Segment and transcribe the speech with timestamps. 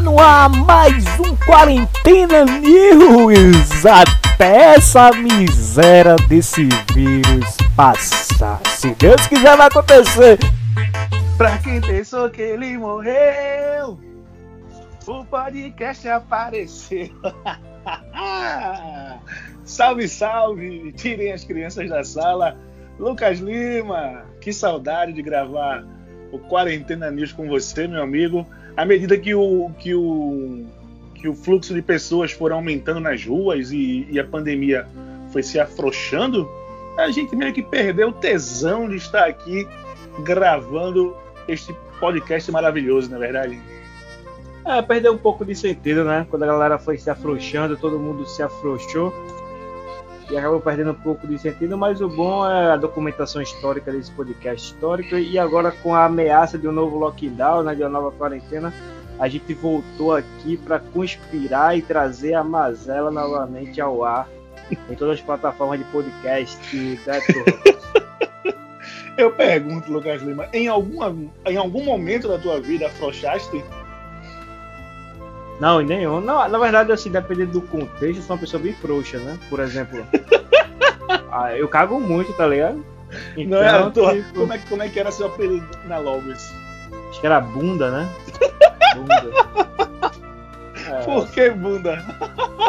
[0.00, 3.84] Está no ar mais um Quarentena News.
[3.84, 8.62] Até essa miséria desse vírus passar.
[8.66, 10.38] Se Deus quiser, vai acontecer.
[11.36, 14.00] Pra quem pensou que ele morreu,
[15.06, 17.10] o podcast apareceu.
[19.62, 20.92] salve, salve!
[20.92, 22.56] Tirem as crianças da sala.
[22.98, 25.84] Lucas Lima, que saudade de gravar
[26.32, 28.46] o Quarentena News com você, meu amigo.
[28.80, 30.64] À medida que o, que o,
[31.14, 34.86] que o fluxo de pessoas foram aumentando nas ruas e, e a pandemia
[35.30, 36.48] foi se afrouxando,
[36.96, 39.68] a gente meio que perdeu o tesão de estar aqui
[40.20, 41.14] gravando
[41.46, 43.60] este podcast maravilhoso, na é verdade.
[44.64, 46.26] É, perdeu um pouco de sentido, né?
[46.30, 49.12] Quando a galera foi se afrouxando, todo mundo se afrouxou
[50.30, 54.10] e acabou perdendo um pouco de sentido, mas o bom é a documentação histórica desse
[54.12, 58.12] podcast histórico e agora com a ameaça de um novo lockdown, né, de uma nova
[58.12, 58.72] quarentena,
[59.18, 64.28] a gente voltou aqui para conspirar e trazer a Mazela novamente ao ar
[64.88, 66.58] em todas as plataformas de podcast.
[69.16, 73.62] Eu pergunto, Lucas Lima, em, alguma, em algum momento da tua vida afrouxaste?
[75.60, 76.20] Não, em nenhum.
[76.22, 79.38] Não, na verdade, assim, dependendo do contexto, eu sou uma pessoa bem frouxa, né?
[79.50, 80.04] Por exemplo.
[81.30, 82.82] ah, eu cago muito, tá ligado?
[83.36, 84.40] Então, não era tua, tipo...
[84.40, 86.50] como, é, como é que era seu apelido na Logos?
[87.10, 88.08] Acho que era bunda, né?
[88.96, 90.10] bunda.
[90.88, 92.02] É, Por que bunda?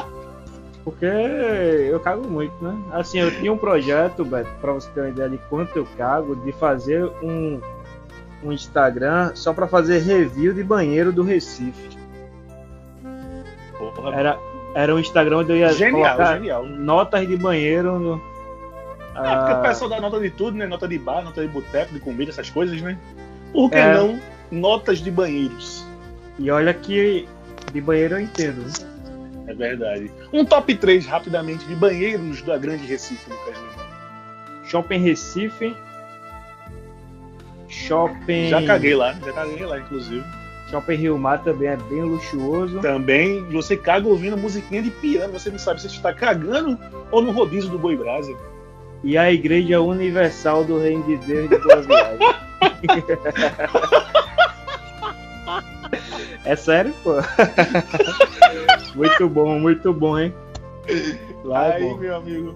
[0.84, 2.75] Porque eu cago muito, né?
[2.92, 6.36] Assim, eu tinha um projeto, Beto, pra você ter uma ideia de quanto eu cago,
[6.36, 7.62] de fazer um,
[8.44, 12.01] um Instagram só pra fazer review de banheiro do Recife.
[14.02, 14.40] Porra, era,
[14.74, 16.66] era um Instagram onde eu ia genial, genial.
[16.66, 18.00] notas de banheiro.
[18.00, 18.22] No,
[19.16, 20.66] é, porque o pessoal dá nota de tudo, né?
[20.66, 22.98] Nota de bar, nota de boteco, de comida, essas coisas, né?
[23.52, 23.94] Por que é...
[23.94, 24.20] não
[24.52, 25.86] notas de banheiros?
[26.40, 27.28] E olha que
[27.72, 28.66] de banheiro eu entendo.
[29.48, 30.12] É verdade.
[30.32, 34.66] Um top 3 rapidamente de banheiros da Grande Recife, Lucas Lima.
[34.66, 35.75] Shopping Recife.
[37.68, 38.50] Shopping.
[38.50, 40.24] Já caguei lá, já caguei lá, inclusive.
[40.72, 42.80] Shopping Rio Mar também é bem luxuoso.
[42.80, 46.80] Também, você caga ouvindo musiquinha de piano, você não sabe se está cagando
[47.12, 48.34] ou no rodízio do Boi Brasa.
[49.04, 52.20] E a Igreja Universal do Reino de Deus de Boa Viagem.
[56.46, 57.16] é sério, pô?
[58.96, 60.34] muito bom, muito bom, hein?
[61.44, 61.98] Lá é aí, bom.
[61.98, 62.56] meu amigo.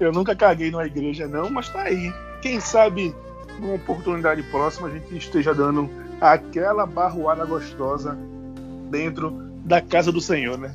[0.00, 2.10] Eu nunca caguei numa igreja, não, mas tá aí.
[2.40, 3.14] Quem sabe
[3.60, 5.90] numa oportunidade próxima a gente esteja dando
[6.22, 8.16] aquela barroada gostosa
[8.88, 9.30] dentro
[9.64, 10.72] da casa do Senhor, né?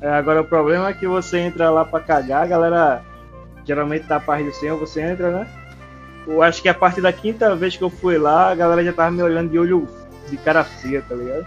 [0.00, 3.02] É, agora o problema é que você entra lá para cagar, a galera
[3.64, 5.46] geralmente tá a parte do Senhor, você entra, né?
[6.26, 8.92] Eu acho que a partir da quinta vez que eu fui lá, a galera já
[8.92, 9.88] tava me olhando de olho
[10.28, 11.46] de cara fria, tá ligado?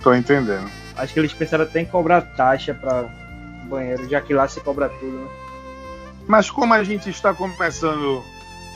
[0.00, 0.70] Tô entendendo.
[0.96, 3.04] Acho que eles pensaram até em cobrar taxa para
[3.68, 5.28] banheiro, já que lá se cobra tudo, né?
[6.28, 8.22] Mas como a gente está começando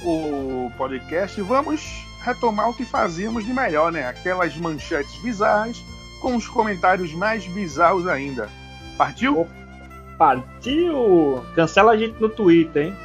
[0.05, 4.09] o podcast, vamos retomar o que fazíamos de melhor, né?
[4.09, 5.83] Aquelas manchetes bizarras
[6.21, 8.51] com os comentários mais bizarros ainda.
[8.99, 9.47] Partiu?
[10.19, 11.45] Partiu!
[11.55, 12.97] Cancela a gente no Twitter, hein?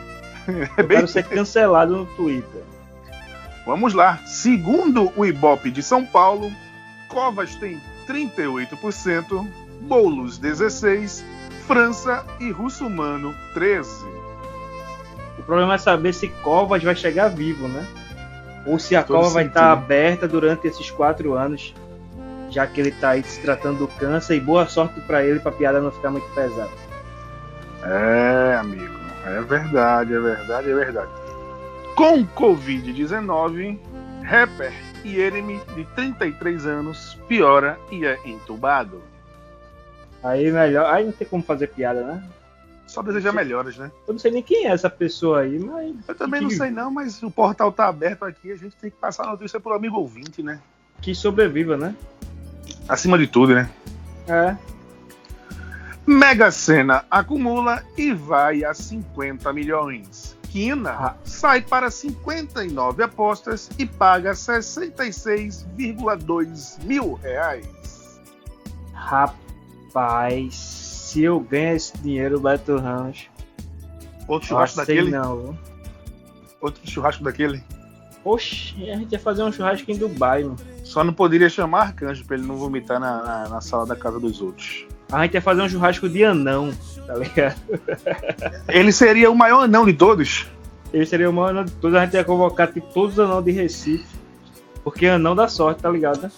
[0.75, 0.97] Eu bem...
[0.97, 2.63] quero ser cancelado no Twitter.
[3.63, 4.17] Vamos lá.
[4.25, 6.51] Segundo o Ibope de São Paulo,
[7.07, 9.47] Covas tem 38%,
[9.81, 11.23] Boulos 16%,
[11.67, 13.85] França e Russumano 13%.
[15.37, 17.85] O problema é saber se Covas vai chegar vivo, né?
[18.65, 21.73] Ou se a cova vai estar aberta durante esses quatro anos,
[22.49, 24.35] já que ele está aí se tratando do câncer.
[24.35, 26.69] E boa sorte para ele, para a piada não ficar muito pesada.
[27.83, 28.93] É, amigo,
[29.25, 31.11] é verdade, é verdade, é verdade.
[31.95, 33.77] Com Covid-19,
[34.23, 34.73] rapper
[35.03, 39.01] Yeremi, de 33 anos, piora e é entubado.
[40.23, 40.93] Aí melhor.
[40.93, 42.23] Aí não tem como fazer piada, né?
[42.91, 43.89] Só desejar melhoras, né?
[44.05, 45.95] Eu não sei nem quem é essa pessoa aí, mas.
[46.05, 46.47] Eu também que...
[46.47, 49.31] não sei, não, mas o portal tá aberto aqui, a gente tem que passar a
[49.31, 50.59] notícia pro amigo ouvinte, né?
[51.01, 51.95] Que sobreviva, né?
[52.89, 53.69] Acima de tudo, né?
[54.27, 54.57] É.
[56.05, 60.35] Mega Sena acumula e vai a 50 milhões.
[60.49, 61.15] Quina ah.
[61.23, 68.19] sai para 59 apostas e paga 66,2 mil reais.
[68.93, 70.80] Rapaz
[71.11, 73.27] se eu ganhar esse dinheiro, Beto Ramos.
[74.29, 75.11] Outro churrasco daquele?
[75.11, 75.57] Não.
[76.61, 77.61] Outro churrasco daquele?
[78.23, 80.55] Oxi, a gente ia fazer um churrasco em Dubai, mano.
[80.85, 84.21] Só não poderia chamar Arcanjo pra ele não vomitar na, na, na, sala da casa
[84.21, 84.85] dos outros.
[85.11, 86.71] A gente ia fazer um churrasco de anão,
[87.05, 87.59] tá ligado?
[88.69, 90.47] Ele seria o maior anão de todos?
[90.93, 91.97] Ele seria o maior anão de todos.
[91.97, 94.05] A gente ia convocar tipo, todos os anãos de Recife.
[94.81, 96.21] Porque anão dá sorte, tá ligado?
[96.21, 96.31] Né?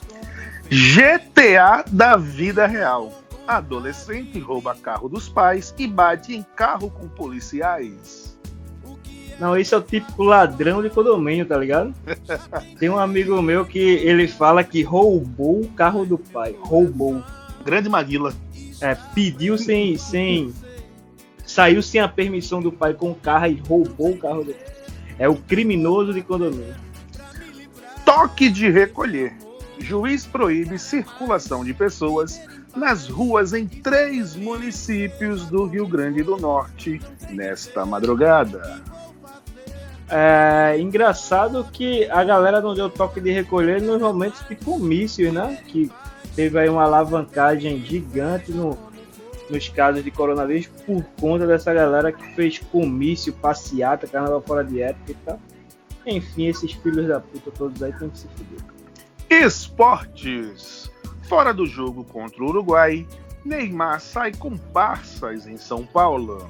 [0.72, 3.23] GTA da vida real.
[3.48, 8.38] Adolescente rouba carro dos pais e bate em carro com policiais.
[9.40, 11.94] Não, esse é o típico ladrão de condomínio, tá ligado?
[12.80, 16.56] Tem um amigo meu que ele fala que roubou o carro do pai.
[16.60, 17.24] Roubou.
[17.66, 18.34] Grande Maguila.
[18.80, 20.54] É, pediu sem, sem.
[21.46, 24.74] Saiu sem a permissão do pai com o carro e roubou o carro do pai.
[25.20, 26.76] É o criminoso de condomínio.
[28.06, 29.36] Toque de recolher.
[29.80, 32.40] Juiz proíbe circulação de pessoas
[32.76, 38.82] nas ruas em três municípios do Rio Grande do Norte nesta madrugada.
[40.10, 45.58] É engraçado que a galera não deu toque de recolher nos momentos de comícios, né?
[45.68, 45.90] Que
[46.36, 48.78] teve aí uma alavancagem gigante no,
[49.50, 54.82] nos casos de coronavírus por conta dessa galera que fez comício, passeata, carnaval fora de
[54.82, 55.40] época e tal.
[56.06, 58.60] Enfim, esses filhos da puta todos aí tem que se fuder.
[59.30, 60.93] Esportes.
[61.28, 63.08] Fora do jogo contra o Uruguai,
[63.46, 66.50] Neymar sai com parças em São Paulo.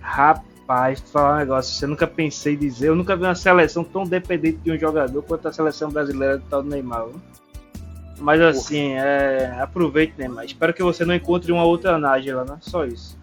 [0.00, 4.58] Rapaz, falar um negócio, você nunca pensei dizer, eu nunca vi uma seleção tão dependente
[4.58, 7.06] de um jogador quanto a seleção brasileira do tal do Neymar.
[7.06, 7.20] Viu?
[8.18, 10.44] Mas assim, é, aproveite, Neymar.
[10.44, 12.56] Espero que você não encontre uma outra Nájila, né?
[12.60, 13.18] Só isso.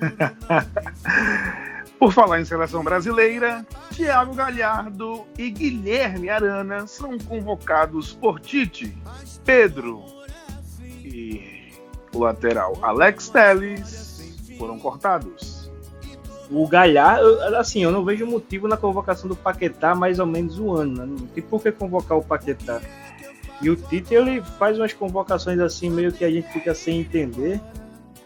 [1.98, 3.64] Por falar em seleção brasileira,
[3.94, 8.94] Thiago Galhardo e Guilherme Arana são convocados por Tite.
[9.44, 10.04] Pedro
[10.80, 11.72] e
[12.12, 15.70] o lateral Alex Telles foram cortados.
[16.50, 20.72] O Galhardo, assim, eu não vejo motivo na convocação do Paquetá mais ou menos um
[20.72, 21.06] ano, né?
[21.06, 22.80] Não tem por que convocar o Paquetá.
[23.62, 27.60] E o Tite, ele faz umas convocações assim, meio que a gente fica sem entender.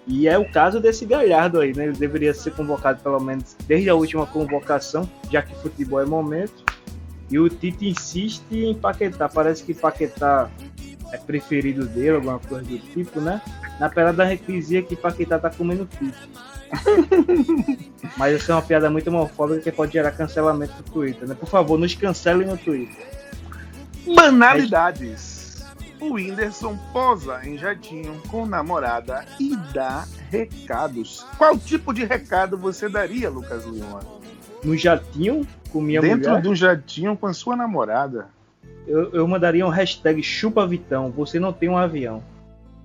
[0.06, 1.84] E é o caso desse Galhardo aí, né?
[1.84, 6.64] Ele deveria ser convocado pelo menos desde a última convocação, já que futebol é momento.
[7.30, 9.28] E o Tite insiste em Paquetá.
[9.28, 10.50] Parece que Paquetá
[11.12, 13.40] é preferido dele, alguma coisa do tipo, né?
[13.78, 16.28] Na pelada da dizia que Paquetá tá comendo Tite.
[18.16, 21.34] Mas essa é uma piada muito homofóbica que pode gerar cancelamento no Twitter, né?
[21.34, 23.06] Por favor, nos cancelem no Twitter.
[24.14, 25.64] Banalidades.
[26.00, 31.26] O Whindersson posa em jatinho com namorada e dá recados.
[31.36, 34.00] Qual tipo de recado você daria, Lucas Lima?
[34.62, 36.42] No jatinho com minha Dentro mulher?
[36.42, 38.28] do jatinho com a sua namorada.
[38.88, 42.22] Eu, eu mandaria um hashtag chupa Vitão, você não tem um avião.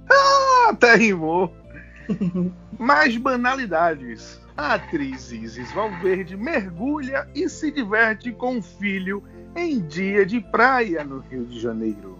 [0.09, 1.53] Ah, até rimou.
[2.77, 4.41] Mais banalidades.
[4.55, 9.23] A atriz Isis Valverde mergulha e se diverte com o filho
[9.55, 12.19] em dia de praia no Rio de Janeiro.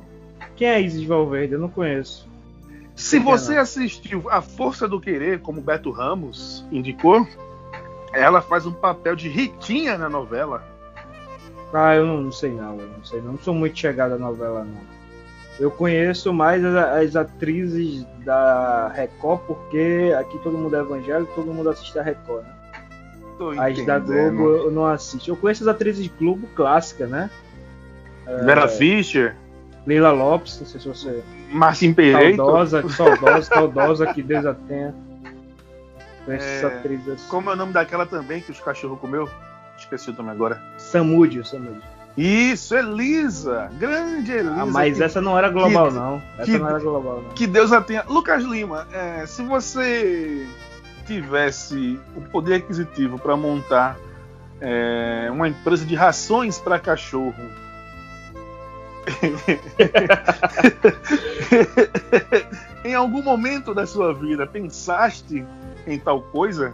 [0.56, 1.54] Quem é Isis Valverde?
[1.54, 2.28] Eu não conheço.
[2.96, 7.28] Se você assistiu A Força do Querer, como Beto Ramos indicou,
[8.14, 10.64] ela faz um papel de Ritinha na novela.
[11.74, 13.32] Ah, eu não, não sei não, eu não sei não.
[13.32, 14.94] Não sou muito chegado à novela, não.
[15.60, 21.54] Eu conheço mais as, as atrizes da Record, porque aqui todo mundo é evangélico, todo
[21.54, 22.54] mundo assiste a Record, né?
[23.38, 24.00] Tô As da.
[24.00, 25.30] Globo eu não assisto.
[25.30, 27.30] Eu conheço as atrizes Globo clássicas, né?
[28.46, 29.36] Vera Fischer,
[29.86, 32.36] Leila Lopes, não sei se você Marcin Pereira.
[32.36, 34.96] saudosa, saudosa, saudosa, que Deus a tenha.
[36.26, 37.28] Conheço É, essa atriz assim.
[37.30, 39.30] Como é o nome daquela também que os cachorros comeu?
[39.84, 40.62] Esqueci o nome agora.
[40.78, 41.82] Samúdio, Samúdio.
[42.16, 43.70] Isso, Elisa!
[43.80, 44.56] Grande Elisa!
[44.62, 46.22] Ah, mas que, essa não era global, que- não.
[46.38, 47.30] Essa que- não era global, não.
[47.34, 48.04] que Deus a tenha.
[48.08, 50.48] Lucas Lima, é, se você
[51.08, 53.98] tivesse o poder aquisitivo para montar
[54.62, 57.34] é, uma empresa de rações para cachorro.
[62.86, 65.46] em algum momento da sua vida pensaste
[65.86, 66.74] em tal coisa?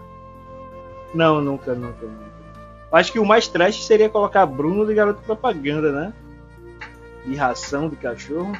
[1.13, 2.28] Não, nunca, nunca, nunca.
[2.91, 6.13] Acho que o mais trash seria colocar Bruno de garoto propaganda, né?
[7.25, 8.51] De ração de cachorro.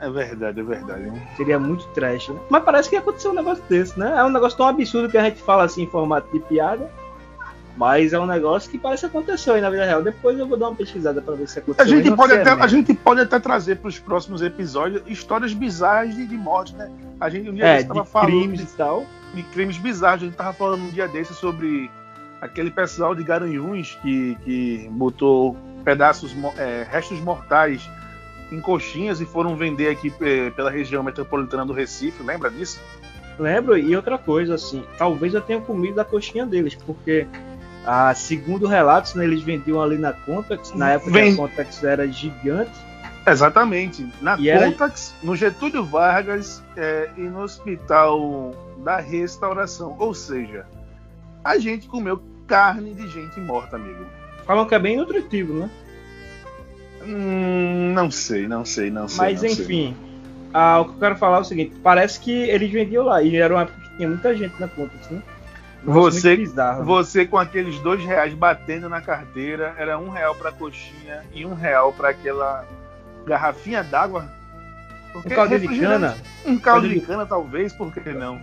[0.00, 1.12] É verdade, é verdade.
[1.36, 2.40] Seria muito trash, né?
[2.48, 4.14] Mas parece que aconteceu um negócio desse, né?
[4.16, 6.90] É um negócio tão absurdo que a gente fala assim em formato de piada.
[7.76, 10.02] Mas é um negócio que parece que aconteceu aí na vida real.
[10.02, 11.84] Depois eu vou dar uma pesquisada pra ver se aconteceu.
[11.84, 16.14] A gente, pode até, a gente pode até trazer para os próximos episódios histórias bizarras
[16.14, 16.90] de, de morte, né?
[17.20, 19.04] A gente um dia É, desse de tava falando crimes de, e tal.
[19.34, 20.22] de crimes bizarros.
[20.22, 21.90] A gente tava falando um dia desse sobre
[22.40, 27.88] aquele pessoal de Garanhuns que, que botou pedaços, é, restos mortais
[28.52, 32.22] em coxinhas e foram vender aqui é, pela região metropolitana do Recife.
[32.22, 32.80] Lembra disso?
[33.38, 37.26] Lembro, e outra coisa, assim, talvez eu tenha comido a coxinha deles, porque,
[37.86, 42.06] ah, segundo relatos, né, eles vendiam ali na Contax, na época Vem- a Contax era
[42.08, 42.72] gigante,
[43.26, 44.06] Exatamente.
[44.20, 49.94] Na E era- Contax, no Getúlio Vargas é, e no Hospital da Restauração.
[49.98, 50.66] Ou seja,
[51.44, 52.20] a gente comeu
[52.50, 54.04] carne de gente morta, amigo.
[54.44, 55.70] falam que é bem nutritivo, né?
[57.02, 59.18] Hum, não sei, não sei, não sei.
[59.18, 59.96] Mas não enfim,
[60.52, 63.36] ah, o que eu quero falar é o seguinte: parece que eles vendiam lá e
[63.36, 65.22] era uma época que tinha muita gente na conta, assim.
[65.82, 66.36] Você,
[66.84, 71.54] você com aqueles dois reais batendo na carteira, era um real pra coxinha e um
[71.54, 72.66] real pra aquela
[73.24, 74.30] garrafinha d'água.
[75.14, 76.16] Um caldo de cana?
[76.44, 78.42] Um caldo de cana, talvez, por que não?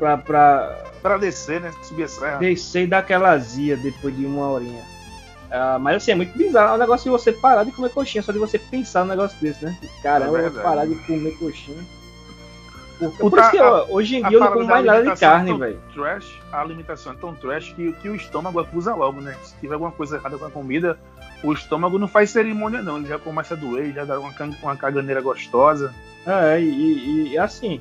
[0.00, 0.82] Pra, pra...
[1.02, 1.70] pra descer, né?
[1.82, 2.38] Subir a serra.
[2.38, 4.82] Descer e dar aquela azia depois de uma horinha.
[5.50, 6.72] Uh, mas assim, é muito bizarro.
[6.72, 9.36] É um negócio de você parar de comer coxinha, só de você pensar num negócio
[9.42, 9.76] desse, né?
[10.02, 11.84] Caramba, é eu vou parar de comer coxinha.
[12.98, 15.58] Porque, por isso que eu, hoje em dia eu não como mais nada de carne,
[15.58, 15.80] velho.
[15.94, 19.34] Trash, a alimentação é tão trash que, que o estômago acusa logo, né?
[19.42, 20.98] Se tiver alguma coisa errada com a comida,
[21.42, 22.96] o estômago não faz cerimônia, não.
[22.96, 25.94] Ele já começa a doer, já dá uma, uma caganeira gostosa.
[26.26, 27.80] É, e, e assim.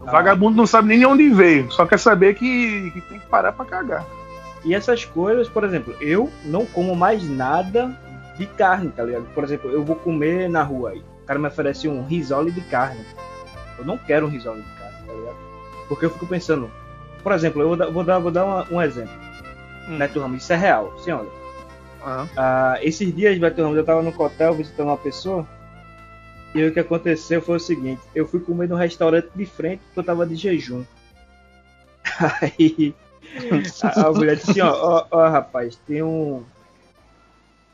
[0.00, 3.26] O vagabundo não sabe nem de onde veio, só quer saber que, que tem que
[3.26, 4.06] parar pra cagar.
[4.64, 7.96] E essas coisas, por exemplo, eu não como mais nada
[8.36, 9.24] de carne, tá ligado?
[9.34, 11.02] Por exemplo, eu vou comer na rua aí.
[11.22, 13.04] O cara me oferece um risole de carne.
[13.78, 15.36] Eu não quero um risole de carne, tá ligado?
[15.88, 16.70] Porque eu fico pensando,
[17.22, 19.14] por exemplo, eu vou dar, vou dar, vou dar uma, um exemplo.
[19.88, 19.96] Hum.
[19.98, 20.94] Neto Ramos, isso é real.
[21.06, 21.38] Olha.
[22.06, 22.28] Uhum.
[22.36, 25.46] Ah, esses dias, Beto Ramos, eu tava no hotel visitando uma pessoa.
[26.54, 30.00] E o que aconteceu foi o seguinte: eu fui comer num restaurante de frente porque
[30.00, 30.84] eu tava de jejum.
[32.40, 32.94] Aí
[33.82, 36.42] a, a mulher disse assim, ó, ó, ó, rapaz, tem um.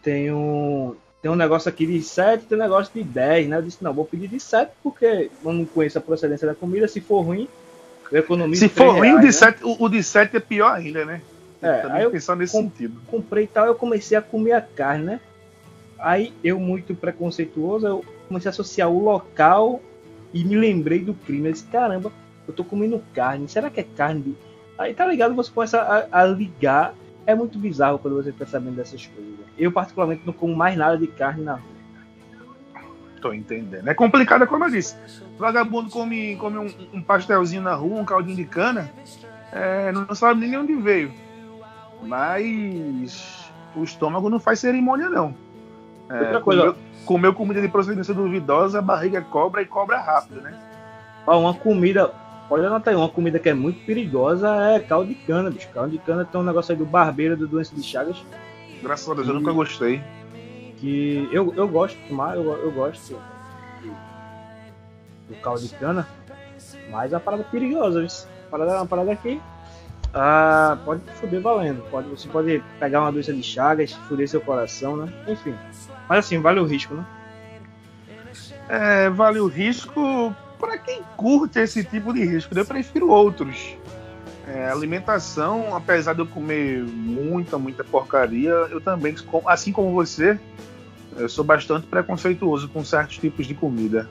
[0.03, 0.95] Tem um.
[1.23, 3.57] Tem um negócio aqui de 7, tem um negócio de 10, né?
[3.57, 6.87] Eu disse, não, vou pedir de 7 porque eu não conheço a procedência da comida.
[6.87, 7.49] Se for ruim,
[8.13, 8.61] eu economizo.
[8.61, 9.33] Se for ruim, reais, de né?
[9.33, 11.23] 7, o, o de 7 é pior ainda, né?
[11.63, 13.01] É, aí eu pensar nesse com, sentido.
[13.07, 15.21] Comprei e tal, eu comecei a comer a carne, né?
[15.99, 19.81] Aí eu, muito preconceituoso, eu comecei a associar o local
[20.33, 21.49] e me lembrei do crime.
[21.49, 22.13] Eu disse, caramba,
[22.47, 24.37] eu tô comendo carne, será que é carne
[24.77, 26.95] Aí tá ligado, você começa a, a, ligar.
[27.27, 29.35] É muito bizarro quando você fica sabendo dessas coisas.
[29.57, 31.75] Eu, particularmente, não como mais nada de carne na rua.
[33.23, 33.89] Tô entendendo.
[33.89, 34.95] É complicado, como eu disse.
[35.39, 38.93] Vagabundo come, come um, um pastelzinho na rua, um caldinho de cana.
[39.53, 41.13] É, não sabe nem onde veio.
[42.03, 45.35] Mas o estômago não faz cerimônia, não.
[46.11, 46.63] É, Outra coisa.
[46.63, 50.59] Comeu, comeu comida de procedência duvidosa, a barriga cobra e cobra rápido, né?
[51.27, 52.13] Ó, uma comida
[52.49, 55.69] Pode anotar aí, uma comida que é muito perigosa é caldo de cana, bicho.
[55.71, 58.23] Caldo de cana tem um negócio aí do barbeiro do doença de Chagas.
[58.83, 60.03] Graças a Deus, eu nunca gostei.
[60.77, 63.19] Que eu, eu gosto de tomar, eu, eu gosto
[65.29, 66.07] do caldo de cana,
[66.91, 68.09] mas é uma parada perigosa, viu?
[68.09, 69.41] Uma parada, uma parada que
[70.15, 71.83] ah, pode foder valendo.
[71.91, 75.13] Pode, você pode pegar uma doença de Chagas, foder seu coração, né?
[75.27, 75.55] Enfim.
[76.09, 77.05] Mas assim, vale o risco, né?
[78.69, 82.57] É, vale o risco para quem curte esse tipo de risco.
[82.57, 83.77] Eu prefiro outros.
[84.47, 89.17] É, alimentação, apesar de eu comer muita, muita porcaria, eu também,
[89.47, 90.39] assim como você,
[91.17, 94.09] eu sou bastante preconceituoso com certos tipos de comida.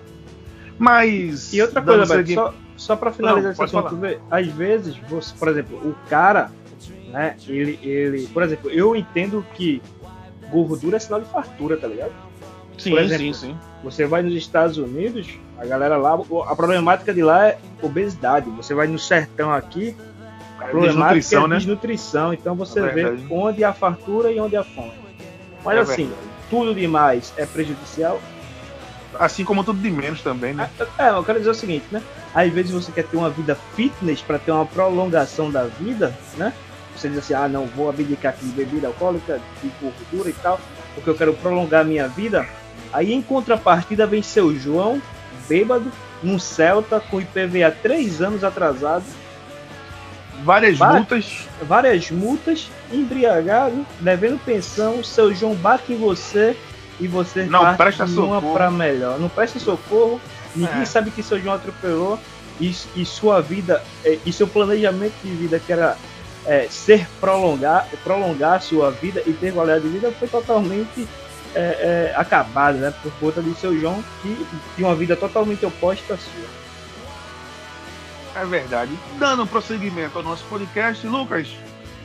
[0.78, 1.54] Mas.
[1.54, 3.98] E outra coisa, Beto, só, só para finalizar esse assunto,
[4.30, 6.52] às vezes, você, por exemplo, o cara,
[7.10, 8.28] né, ele, ele.
[8.28, 9.82] Por exemplo, eu entendo que
[10.50, 12.12] gordura é sinal de fartura, tá ligado?
[12.78, 13.58] Sim, exemplo, sim, sim.
[13.84, 16.14] Você vai nos Estados Unidos, a galera lá,
[16.48, 18.50] a problemática de lá é obesidade.
[18.52, 19.96] Você vai no sertão aqui,
[20.60, 21.58] a problemática desnutrição, é né?
[21.58, 22.34] desnutrição.
[22.34, 24.94] Então você é vê onde há fartura e onde há fome.
[25.64, 26.28] Mas é assim, verdade.
[26.50, 28.20] tudo demais é prejudicial.
[29.20, 30.70] Assim como tudo de menos também, né?
[30.98, 32.02] É, eu quero dizer o seguinte, né?
[32.34, 36.54] Às vezes você quer ter uma vida fitness para ter uma prolongação da vida, né?
[36.96, 40.60] Você diz assim, ah, não, vou abdicar aqui de bebida alcoólica, de gordura e tal,
[40.94, 42.48] porque eu quero prolongar a minha vida.
[42.92, 45.02] Aí em contrapartida vem seu João,
[45.48, 45.92] bêbado,
[46.22, 49.04] num Celta com IPVA três anos atrasado.
[50.44, 51.48] Várias multas.
[51.64, 56.56] Várias multas, embriagado, devendo pensão, seu João bate em você
[57.00, 59.20] e você não presta socorro para melhor.
[59.20, 60.20] Não presta socorro,
[60.56, 60.86] ninguém é.
[60.86, 62.20] sabe que seu João atropelou
[62.60, 65.98] e, e sua vida é, e seu planejamento de vida que era
[66.46, 71.08] é, ser prolongar, prolongar sua vida e ter qualidade de vida foi totalmente
[71.56, 72.94] é, é, acabado, né?
[73.02, 76.64] Por conta de seu João, que tinha uma vida totalmente oposta à sua.
[78.42, 78.92] É verdade.
[79.20, 81.50] Dando prosseguimento ao nosso podcast, Lucas,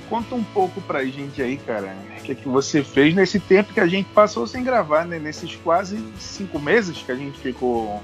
[0.09, 1.95] conta um pouco pra gente aí, cara.
[2.19, 5.19] O que, é que você fez nesse tempo que a gente passou sem gravar, né?
[5.19, 8.03] Nesses quase cinco meses que a gente ficou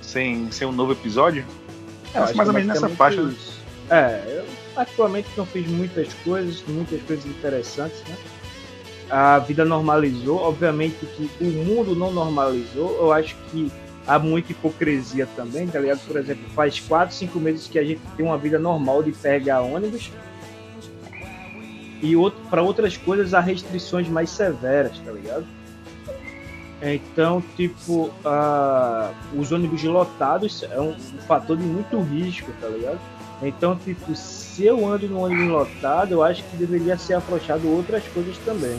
[0.00, 1.44] sem, sem um novo episódio.
[2.14, 3.22] É, mais ou menos nessa faixa.
[3.22, 3.34] Né?
[3.90, 4.44] É, eu
[4.76, 8.16] atualmente não fiz muitas coisas, muitas coisas interessantes, né?
[9.10, 10.40] a vida normalizou.
[10.40, 12.96] Obviamente que o mundo não normalizou.
[12.96, 13.70] Eu acho que
[14.06, 16.00] há muita hipocrisia também, tá ligado?
[16.06, 19.60] Por exemplo, faz 4, 5 meses que a gente tem uma vida normal de pegar
[19.60, 20.10] ônibus.
[22.02, 22.14] E
[22.50, 25.46] para outras coisas há restrições mais severas, tá ligado?
[26.82, 28.10] Então, tipo,
[29.34, 33.00] os ônibus lotados é um, um, fator de muito risco, tá ligado?
[33.42, 38.06] Então, tipo, se eu ando no ônibus lotado, eu acho que deveria ser afrouxado outras
[38.08, 38.78] coisas também.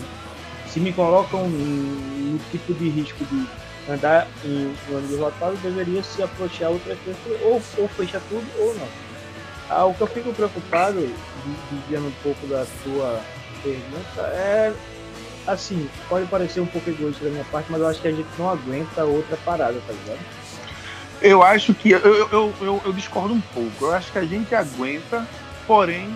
[0.68, 3.46] Se me colocam no tipo de risco de
[3.92, 8.76] andar em um ônibus lotado, deveria se afrouxar outras coisas, ou, ou fecha tudo ou
[8.76, 9.05] não.
[9.70, 11.10] Ah, o que eu fico preocupado,
[11.72, 13.20] desviando um pouco da sua
[13.64, 14.74] pergunta, é
[15.48, 18.30] assim, pode parecer um pouco egoísta da minha parte, mas eu acho que a gente
[18.38, 20.20] não aguenta outra parada, tá ligado?
[21.22, 21.92] Eu acho que.
[21.92, 23.86] Eu, eu, eu, eu discordo um pouco.
[23.86, 25.26] Eu acho que a gente aguenta,
[25.66, 26.16] porém,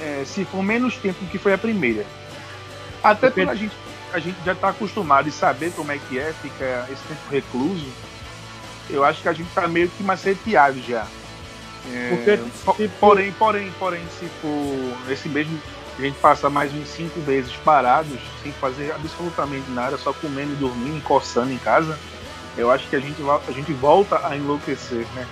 [0.00, 2.04] é, se for menos tempo que foi a primeira.
[3.02, 3.74] Até porque a gente,
[4.12, 7.86] a gente já está acostumado e saber como é que é, fica esse tempo recluso.
[8.90, 11.06] Eu acho que a gente está meio que maceteado já.
[11.92, 15.60] É, porque, porém, porém, porém, se for esse mesmo
[15.98, 20.56] a gente passa mais uns cinco meses parados, sem fazer absolutamente nada, só comendo e
[20.56, 21.96] dormindo, coçando em casa,
[22.56, 25.26] eu acho que a gente, a gente volta a enlouquecer, né?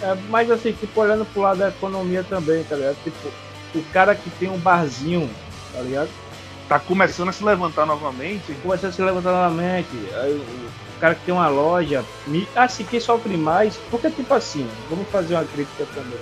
[0.00, 2.96] É, mas assim, tipo, olhando pro lado da economia também, tá ligado?
[3.04, 3.28] Tipo,
[3.74, 5.28] o cara que tem um barzinho,
[5.72, 6.08] tá ligado?
[6.68, 8.54] Tá começando a se levantar novamente.
[8.62, 9.88] Começando a se levantar novamente.
[10.14, 12.04] Aí, cara que tem uma loja.
[12.54, 13.76] Assim, quem sofre mais.
[13.90, 16.18] Porque, tipo assim, vamos fazer uma crítica também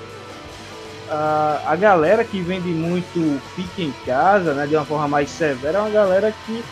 [1.08, 5.78] a, a galera que vende muito fica em casa, né, de uma forma mais severa,
[5.78, 6.64] é uma galera que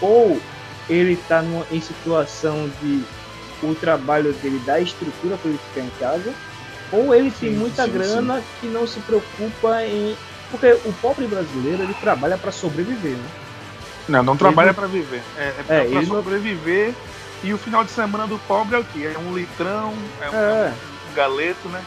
[0.00, 0.40] ou
[0.88, 3.02] ele está em situação de
[3.62, 6.32] o trabalho dele dá estrutura para ele ficar em casa,
[6.92, 8.44] ou ele tem sim, muita sim, grana sim.
[8.60, 10.14] que não se preocupa em.
[10.50, 13.28] Porque o pobre brasileiro ele trabalha para sobreviver, né?
[14.08, 15.22] Não, não trabalha para viver.
[15.36, 16.88] É, é, é para sobreviver.
[16.88, 17.15] Não...
[17.46, 19.08] E o final de semana do pobre é o quê?
[19.14, 20.74] É um litrão, é um, é.
[21.08, 21.80] um galeto, né?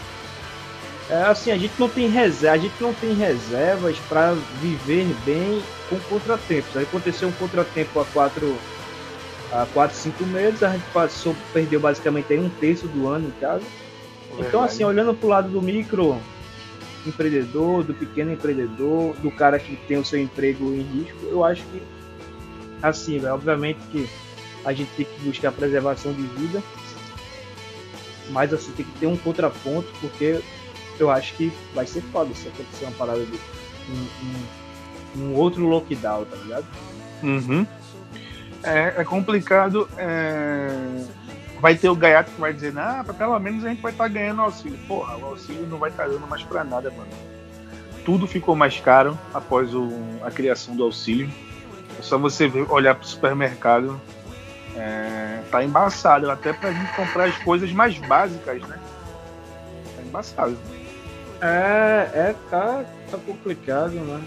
[1.09, 5.61] É, assim, a gente não tem reserva, a gente não tem reservas para viver bem
[5.89, 6.77] com contratempos.
[6.77, 8.55] Aí aconteceu um contratempo há quatro,
[9.51, 13.39] há quatro, cinco meses, a gente passou, perdeu basicamente aí um terço do ano em
[13.41, 13.65] casa.
[14.29, 14.47] Verdade.
[14.47, 16.17] Então, assim, olhando para o lado do micro
[17.05, 21.63] empreendedor, do pequeno empreendedor, do cara que tem o seu emprego em risco, eu acho
[21.63, 21.81] que,
[22.81, 24.07] assim, obviamente que
[24.65, 26.61] a gente tem que buscar a preservação de vida,
[28.29, 30.41] mas assim, tem que ter um contraponto, porque
[30.99, 33.39] eu acho que vai ser foda se acontecer uma parada de
[33.89, 36.65] um, um, um outro lockdown, tá ligado?
[37.23, 37.65] Uhum.
[38.63, 39.89] É, é complicado.
[39.97, 40.69] É...
[41.59, 44.09] Vai ter o gaiato que vai dizer, ah, pelo menos a gente vai estar tá
[44.09, 44.79] ganhando auxílio.
[44.87, 47.09] Porra, o auxílio não vai estar tá dando mais pra nada, mano.
[48.05, 49.91] Tudo ficou mais caro após o,
[50.23, 51.29] a criação do auxílio.
[51.97, 53.99] É só você ver, olhar pro supermercado.
[54.79, 58.79] É, tá embaçado, até pra gente comprar as coisas mais básicas, né?
[59.95, 60.57] Tá embaçado.
[61.41, 64.21] É, é tá, tá complicado, né?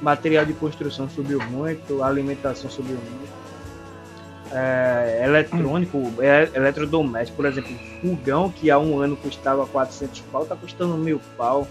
[0.00, 3.32] Material de construção subiu muito, alimentação subiu muito.
[4.52, 10.54] É, eletrônico, é, eletrodoméstico, por exemplo, fogão que há um ano custava 400 pau, tá
[10.54, 11.66] custando mil pau.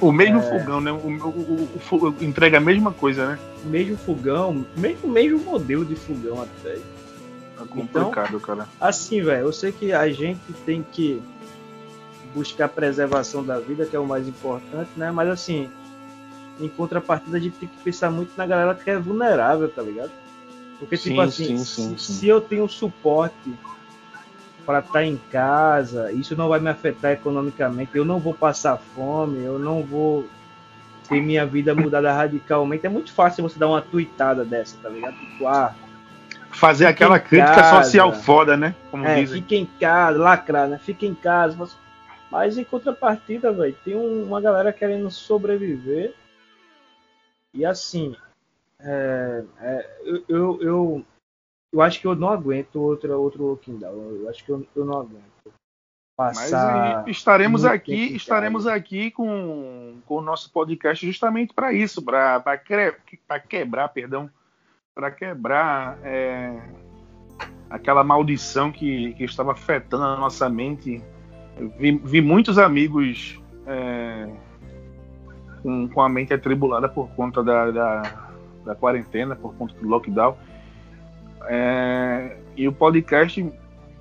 [0.00, 0.90] O mesmo é, fogão, né?
[0.90, 3.38] O, o, o, o, entrega a mesma coisa, né?
[3.64, 6.78] Mesmo fogão, mesmo, mesmo modelo de fogão até.
[7.58, 8.68] Tá complicado, então, cara.
[8.80, 11.20] Assim, velho, eu sei que a gente tem que
[12.32, 15.10] buscar a preservação da vida, que é o mais importante, né?
[15.10, 15.68] Mas assim,
[16.60, 20.12] em contrapartida, a gente tem que pensar muito na galera que é vulnerável, tá ligado?
[20.78, 23.52] Porque, tipo sim, assim, sim, sim, se, se eu tenho suporte
[24.64, 28.76] para estar tá em casa, isso não vai me afetar economicamente, eu não vou passar
[28.76, 30.28] fome, eu não vou
[31.08, 32.86] ter minha vida mudada radicalmente.
[32.86, 35.16] É muito fácil você dar uma tuitada dessa, tá ligado?
[35.16, 35.74] Tipo, ah,
[36.50, 38.74] Fazer aquela crítica casa, social foda, né?
[38.90, 39.42] Como é, dizem.
[39.42, 40.78] Fica em casa, lacrar, né?
[40.78, 41.56] Fica em casa.
[41.56, 41.76] Você
[42.30, 46.14] mas em contrapartida, velho, tem um, uma galera querendo sobreviver.
[47.54, 48.14] E assim,
[48.80, 51.06] é, é, eu, eu, eu,
[51.72, 53.94] eu, acho que eu não aguento outro, outro Walking Down.
[53.94, 55.24] Eu acho que eu, eu não aguento.
[56.16, 62.42] Passar Mas estaremos aqui, estaremos aqui com, com o nosso podcast justamente para isso, para
[63.48, 64.28] quebrar, perdão,
[64.98, 66.58] para quebrar é,
[67.70, 71.00] aquela maldição que, que estava afetando a nossa mente
[71.78, 74.28] vi, vi muitos amigos é,
[75.62, 78.02] com, com, a mente atribulada por conta da, da,
[78.64, 80.36] da quarentena, por conta do lockdown.
[81.46, 83.52] É, e o podcast,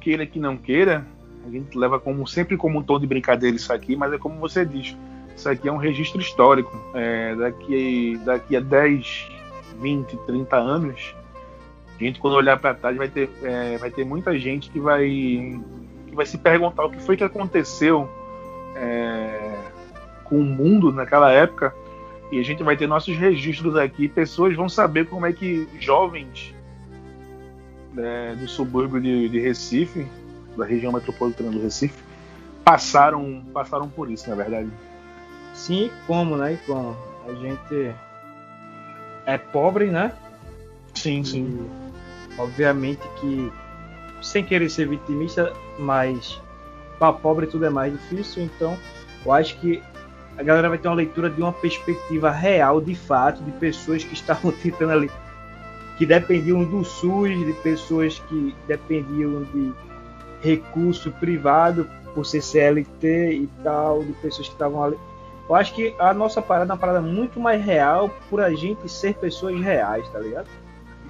[0.01, 1.05] queira que não queira,
[1.45, 4.39] a gente leva como sempre como um tom de brincadeira isso aqui, mas é como
[4.39, 4.97] você diz,
[5.35, 6.75] isso aqui é um registro histórico.
[6.95, 9.36] É, daqui, daqui a 10,
[9.79, 11.15] 20, 30 anos,
[11.99, 15.59] a gente quando olhar para trás vai ter, é, vai ter muita gente que vai
[16.13, 18.09] vai se perguntar o que foi que aconteceu
[18.75, 19.55] é,
[20.23, 21.73] com o mundo naquela época
[22.31, 24.07] e a gente vai ter nossos registros aqui.
[24.07, 26.53] Pessoas vão saber como é que jovens
[27.97, 30.05] é, do subúrbio de, de, Recife,
[30.55, 32.03] da região metropolitana do Recife,
[32.63, 34.69] passaram, passaram por isso, na verdade.
[35.53, 36.53] Sim, como, né?
[36.53, 36.95] E como?
[37.27, 37.95] A gente
[39.27, 40.11] é pobre, né?
[40.95, 41.69] Sim, sim.
[42.31, 43.51] E, obviamente que,
[44.21, 46.41] sem querer ser vitimista, mas
[46.97, 48.75] para pobre tudo é mais difícil, então
[49.23, 49.83] eu acho que
[50.37, 54.13] a galera vai ter uma leitura de uma perspectiva real, de fato, de pessoas que
[54.15, 55.11] estavam tentando ali,
[55.97, 59.73] que dependiam do SUS, de pessoas que dependiam de
[60.41, 64.97] recurso privado por ser CLT e tal, de pessoas que estavam ali.
[65.47, 68.89] Eu acho que a nossa parada é uma parada muito mais real por a gente
[68.89, 70.47] ser pessoas reais, tá ligado?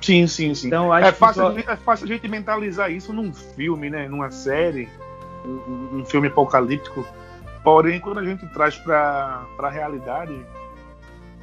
[0.01, 0.67] Sim, sim, sim.
[0.67, 1.57] Então, é, fácil, só...
[1.57, 4.07] é fácil a gente mentalizar isso num filme, né?
[4.07, 4.87] Numa série,
[5.43, 7.05] um, um filme apocalíptico.
[7.63, 10.39] Porém, quando a gente traz para a realidade,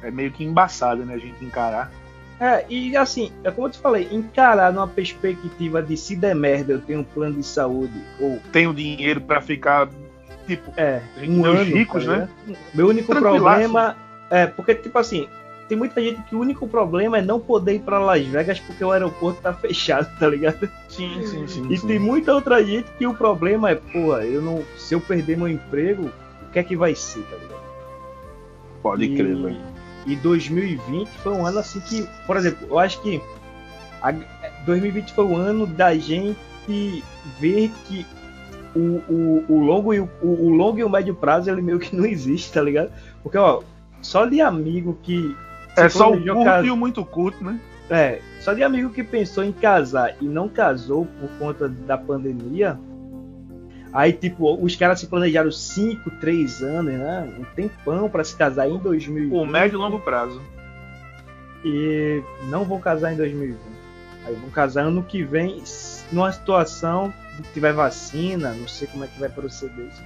[0.01, 1.15] é meio que embaçado, né?
[1.15, 1.91] A gente encarar.
[2.39, 6.73] É, e assim, é como eu te falei, encarar numa perspectiva de se der merda,
[6.73, 8.39] eu tenho um plano de saúde, ou.
[8.51, 9.87] Tenho dinheiro para ficar,
[10.45, 12.29] tipo, é, um ano, ricos, tá né?
[12.73, 13.95] Meu único problema.
[14.29, 15.27] É, porque, tipo assim,
[15.67, 18.83] tem muita gente que o único problema é não poder ir para Las Vegas porque
[18.83, 20.69] o aeroporto tá fechado, tá ligado?
[20.89, 21.67] Sim, sim, sim.
[21.69, 21.87] E sim.
[21.87, 25.47] tem muita outra gente que o problema é, pô, eu não, se eu perder meu
[25.47, 26.11] emprego,
[26.47, 27.65] o que é que vai ser, tá ligado?
[28.81, 29.57] Pode e, crer, velho.
[30.05, 33.19] E 2020 foi um ano assim que, por exemplo, eu acho que
[34.01, 34.11] a,
[34.65, 36.37] 2020 foi o ano da gente
[37.39, 38.05] ver que
[38.75, 41.95] o, o, o longo e o, o longo e o médio prazo ele meio que
[41.95, 42.91] não existe, tá ligado?
[43.23, 43.61] Porque ó,
[44.01, 45.35] só de amigo que
[45.77, 46.65] é só o curto cas...
[46.65, 47.59] e o muito curto, né?
[47.89, 52.79] É, só de amigo que pensou em casar e não casou por conta da pandemia.
[53.93, 57.33] Aí, tipo, os caras se planejaram 5, 3 anos, né?
[57.39, 59.31] Um tempão para se casar em 2020.
[59.31, 60.41] Por médio e longo prazo.
[61.63, 63.57] E não vão casar em 2020.
[64.25, 65.61] Aí vão casar ano que vem,
[66.11, 70.03] numa situação que tiver vacina, não sei como é que vai proceder isso.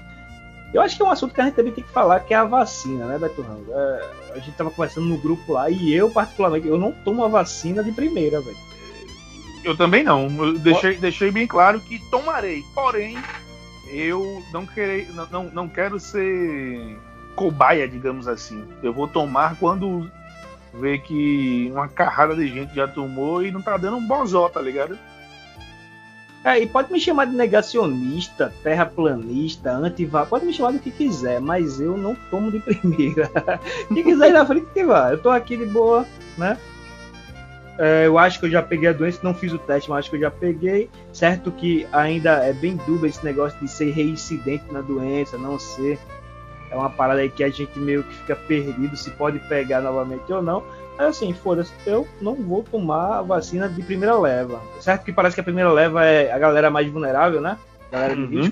[0.74, 2.38] Eu acho que é um assunto que a gente também tem que falar, que é
[2.38, 3.72] a vacina, né, Beto Rango?
[3.72, 7.28] É, a gente tava conversando no grupo lá e eu, particularmente, eu não tomo a
[7.28, 8.58] vacina de primeira, velho.
[9.64, 10.28] Eu também não.
[10.46, 12.64] Eu deixei, deixei bem claro que tomarei.
[12.74, 13.18] Porém,
[13.92, 16.98] eu não, querei, não, não, não quero ser
[17.36, 18.64] cobaia, digamos assim.
[18.84, 20.10] Eu vou tomar quando
[20.74, 24.62] ver que uma carrada de gente já tomou e não tá dando um bozó, tá
[24.62, 24.98] ligado?
[26.43, 31.41] É, e pode me chamar de negacionista, terraplanista, antivá, pode me chamar do que quiser,
[31.41, 33.30] mas eu não tomo de primeira.
[33.93, 35.12] Quem quiser ir na frente que vá.
[35.12, 36.06] Eu tô aqui de boa,
[36.38, 36.58] né?
[37.78, 40.10] É, eu acho que eu já peguei a doença, não fiz o teste, mas acho
[40.10, 40.89] que eu já peguei.
[41.12, 45.97] Certo que ainda é bem dúvida esse negócio de ser reincidente na doença, não ser.
[46.71, 50.32] É uma parada aí que a gente meio que fica perdido se pode pegar novamente
[50.32, 50.63] ou não.
[51.00, 54.62] Aí assim, foda-se, eu não vou tomar a vacina de primeira leva.
[54.82, 57.58] Certo que parece que a primeira leva é a galera mais vulnerável, né?
[57.90, 58.52] galera de uhum.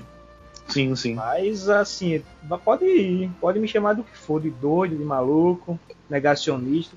[0.66, 1.12] Sim, sim.
[1.12, 2.22] Mas assim,
[2.64, 6.96] pode ir, pode me chamar do que for, de doido, de maluco, negacionista.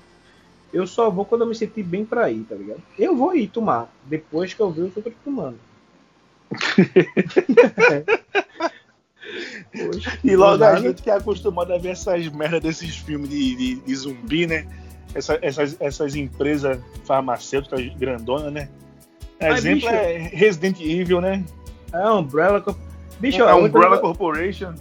[0.72, 2.80] Eu só vou quando eu me sentir bem pra ir, tá ligado?
[2.98, 5.58] Eu vou ir tomar, depois que eu ver os outros tomando.
[9.70, 13.54] Poxa, e logo a gente que é acostumado a ver essas merda desses filmes de,
[13.54, 14.66] de, de zumbi, né?
[15.14, 18.68] Essa, essas, essas empresas farmacêuticas grandonas, né?
[19.40, 21.44] Mas, Exemplo bicho, é Resident Evil, né?
[21.92, 22.64] É Umbrella
[23.18, 24.74] Bicho, é Umbrella Corporation.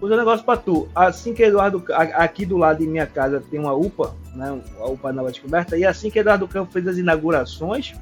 [0.00, 0.88] Usa um negócio pra tu.
[0.94, 1.82] Assim que Eduardo.
[2.14, 4.60] Aqui do lado de minha casa tem uma UPA, né?
[4.78, 5.76] A UPA Nova Descoberta.
[5.76, 7.94] E assim que Eduardo Campos fez as inaugurações,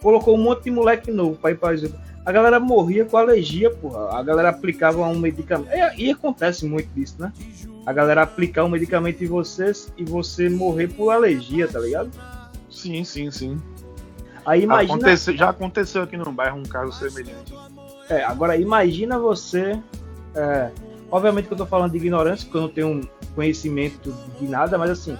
[0.00, 1.70] colocou um monte de moleque novo pra ir pra
[2.24, 4.16] a galera morria com alergia, porra.
[4.18, 5.70] A galera aplicava um medicamento.
[5.72, 7.32] E, e, acontece muito disso, né?
[7.84, 12.10] A galera aplicar um medicamento em vocês e você morrer por alergia, tá ligado?
[12.70, 13.60] Sim, sim, sim.
[14.46, 14.94] Aí imagina...
[14.94, 17.54] Acontece, já aconteceu aqui no bairro um caso semelhante.
[18.08, 19.80] É, agora imagina você.
[20.34, 20.70] É,
[21.10, 24.90] obviamente que eu tô falando de ignorância, porque eu não tenho conhecimento de nada, mas
[24.90, 25.16] assim,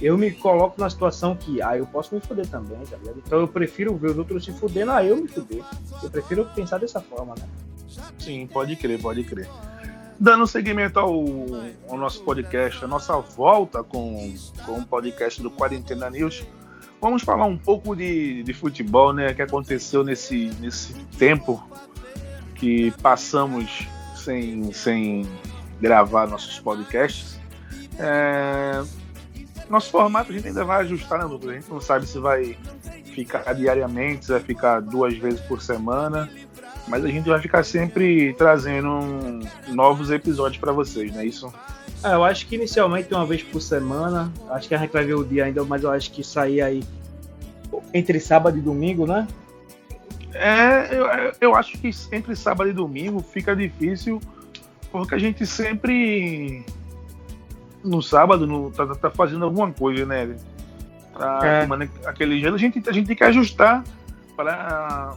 [0.00, 3.22] eu me coloco na situação que, ah, eu posso me fuder também, tá ligado?
[3.24, 5.62] Então eu prefiro ver os outros se fudendo, ah, eu me fuder.
[6.02, 7.46] Eu prefiro pensar dessa forma, né?
[8.18, 9.48] Sim, pode crer, pode crer.
[10.18, 11.24] Dando seguimento ao,
[11.88, 14.34] ao nosso podcast, a nossa volta com,
[14.66, 16.44] com o podcast do Quarentena News,
[17.00, 19.32] vamos falar um pouco de, de futebol, né?
[19.34, 21.62] Que aconteceu nesse, nesse tempo
[22.54, 25.26] que passamos sem, sem
[25.80, 27.40] gravar nossos podcasts.
[27.98, 28.82] É,
[29.70, 31.48] nosso formato a gente ainda vai ajustar, né, Lucas?
[31.48, 32.56] A gente não sabe se vai
[33.14, 36.28] ficar diariamente, se vai ficar duas vezes por semana,
[36.88, 41.52] mas a gente vai ficar sempre trazendo novos episódios para vocês, não é isso?
[42.02, 45.14] É, eu acho que inicialmente uma vez por semana, acho que a gente vai ver
[45.14, 46.82] o dia ainda, mas eu acho que sair aí
[47.94, 49.28] entre sábado e domingo, né?
[50.32, 54.20] É, eu, eu acho que entre sábado e domingo fica difícil,
[54.90, 56.64] porque a gente sempre
[57.84, 60.36] no sábado no, tá, tá fazendo alguma coisa, né?
[61.12, 62.08] Pra, é.
[62.08, 63.84] aquele gelo, a gente, a gente tem que ajustar
[64.36, 65.16] para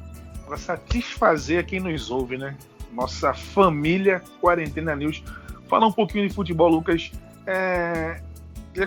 [0.58, 2.56] satisfazer quem nos ouve, né?
[2.92, 5.24] Nossa família Quarentena News.
[5.68, 7.12] Falar um pouquinho de futebol, Lucas.
[7.46, 8.22] É,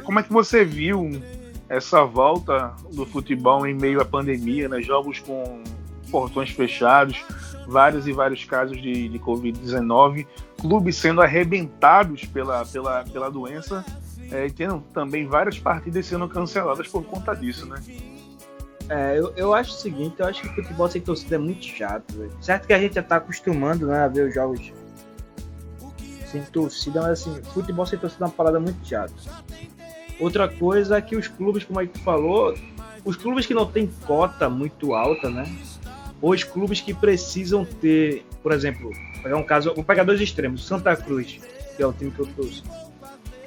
[0.04, 1.10] como é que você viu
[1.68, 4.80] essa volta do futebol em meio à pandemia, né?
[4.80, 5.62] Jogos com
[6.10, 7.24] portões fechados,
[7.66, 10.26] vários e vários casos de, de Covid-19,
[10.60, 13.84] clubes sendo arrebentados pela, pela, pela doença
[14.30, 17.82] é, e tendo também várias partidas sendo canceladas por conta disso, né?
[18.88, 21.64] É, eu, eu acho o seguinte, eu acho que o futebol sem torcida é muito
[21.64, 22.16] chato.
[22.16, 22.30] Véio.
[22.40, 24.72] Certo que a gente já tá acostumando né, a ver os jogos
[26.26, 29.14] sem torcida, mas assim, futebol sem torcida é uma parada muito chata.
[30.20, 32.54] Outra coisa é que os clubes, como a gente falou,
[33.04, 35.44] os clubes que não tem cota muito alta, né?
[36.20, 40.20] Ou os clubes que precisam ter, por exemplo, vou pegar um caso, vou pegar dois
[40.20, 41.40] extremos, Santa Cruz,
[41.76, 42.62] que é o time que eu trouxe.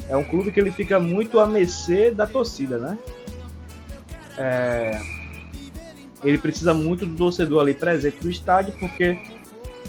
[0.10, 2.98] É um clube que ele fica muito a mercê da torcida, né?
[4.38, 5.00] É,
[6.24, 9.20] ele precisa muito do torcedor ali presente no estádio, porque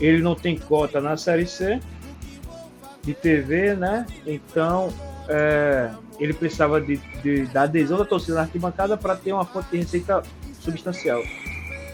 [0.01, 1.81] ele não tem cota na Série C
[3.03, 4.07] de TV, né?
[4.27, 4.93] Então,
[5.29, 9.71] é, ele precisava de, de, da adesão da torcida na arquibancada para ter uma fonte
[9.71, 10.23] de receita
[10.61, 11.23] substancial.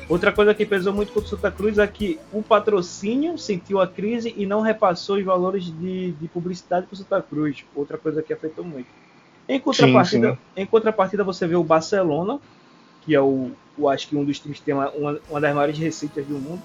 [0.09, 3.89] Outra coisa que pesou muito contra o Santa Cruz é que o patrocínio sentiu a
[3.89, 7.65] crise e não repassou os valores de, de publicidade para o Santa Cruz.
[7.75, 8.87] Outra coisa que afetou muito.
[9.49, 10.63] Em contrapartida, sim, sim.
[10.63, 12.39] em contrapartida, você vê o Barcelona,
[13.03, 15.55] que é o, o acho que um dos times que tem uma, uma, uma das
[15.55, 16.63] maiores receitas do mundo,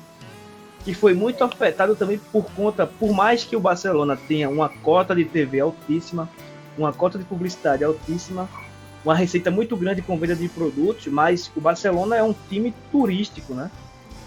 [0.84, 5.16] que foi muito afetado também por conta, por mais que o Barcelona tenha uma cota
[5.16, 6.30] de TV altíssima,
[6.78, 8.50] uma cota de publicidade altíssima,
[9.04, 13.54] uma receita muito grande com venda de produtos, mas o Barcelona é um time turístico,
[13.54, 13.72] né?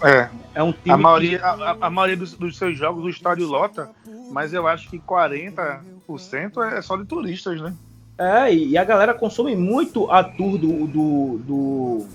[0.02, 0.28] É.
[0.54, 0.90] É um time.
[0.90, 1.44] A maioria, que...
[1.44, 3.90] a, a, maioria dos, dos, seus jogos o estádio lota,
[4.30, 7.74] mas eu acho que 40% é só de turistas, né?
[8.16, 12.06] É, e a galera consome muito a tour do, do, do,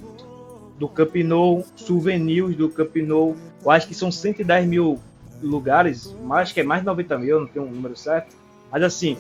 [0.78, 3.36] do Camp Nou, souvenirs do Camp Nou.
[3.64, 5.00] Eu acho que são 110 mil
[5.42, 8.34] lugares, mas que é mais de 90 mil, não tenho um número certo.
[8.72, 9.18] Mas assim,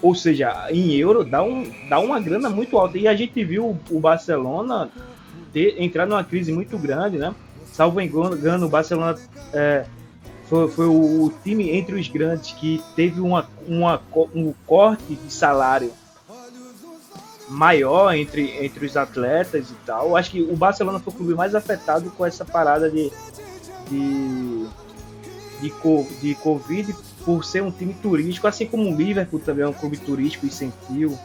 [0.00, 2.98] ou seja, em euro dá, um, dá uma grana muito alta.
[2.98, 4.90] E a gente viu o Barcelona
[5.52, 7.34] ter, entrar numa crise muito grande, né?
[7.72, 9.16] Salvo engano, o Barcelona
[9.52, 9.86] é,
[10.44, 14.00] foi, foi o, o, time entre os grandes que teve uma, uma,
[14.34, 15.92] um corte de salário
[17.48, 20.16] maior entre, entre os atletas e tal.
[20.16, 23.10] Acho que o Barcelona foi o clube mais afetado com essa parada de,
[23.88, 24.66] de,
[25.60, 25.72] de,
[26.20, 26.94] de Covid
[27.28, 30.50] por ser um time turístico, assim como o Liverpool também é um clube turístico e
[30.50, 31.18] sentiu.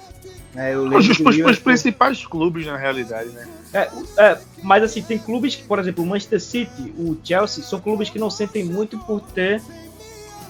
[0.54, 1.50] É, os, os, Liverpool...
[1.50, 3.48] os, principais clubes, na realidade, né?
[3.74, 7.80] É, é, mas assim, tem clubes que, por exemplo, o Manchester City, o Chelsea, são
[7.80, 9.62] clubes que não sentem muito por ter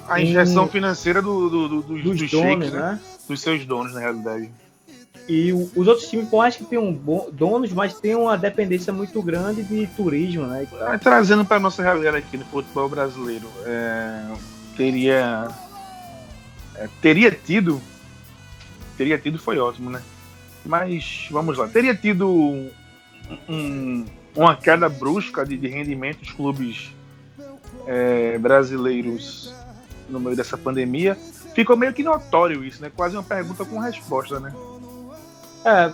[0.09, 0.67] a injeção um...
[0.67, 2.79] financeira do, do, do, dos, dos, donos, né?
[2.79, 2.99] né?
[3.27, 4.49] Dos seus donos, na realidade.
[5.29, 8.91] E o, os outros times, por mais que tenham bom, donos, mas tem uma dependência
[8.91, 10.67] muito grande de turismo, né?
[10.91, 14.33] É, trazendo para nossa realidade aqui no futebol brasileiro, é,
[14.75, 15.47] teria
[16.75, 17.81] é, teria tido
[18.97, 20.01] teria tido foi ótimo, né?
[20.65, 22.29] Mas vamos lá, teria tido
[23.49, 24.05] um,
[24.36, 26.91] uma queda brusca de, de rendimento dos clubes
[27.86, 29.53] é, brasileiros
[30.09, 31.17] no meio dessa pandemia.
[31.53, 32.91] Ficou meio que notório isso, né?
[32.95, 34.53] Quase uma pergunta com resposta, né?
[35.65, 35.93] É,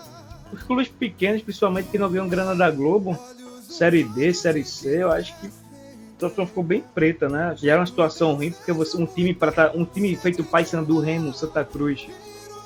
[0.53, 3.17] os clubes pequenos, principalmente que não ganham grana da Globo,
[3.61, 5.49] Série D, Série C, eu acho que
[6.19, 7.55] situação ficou bem preta, né?
[7.57, 10.99] Já era uma situação ruim, porque você, um time para tá, um time feito Paysandu,
[10.99, 12.07] Remo, Santa Cruz,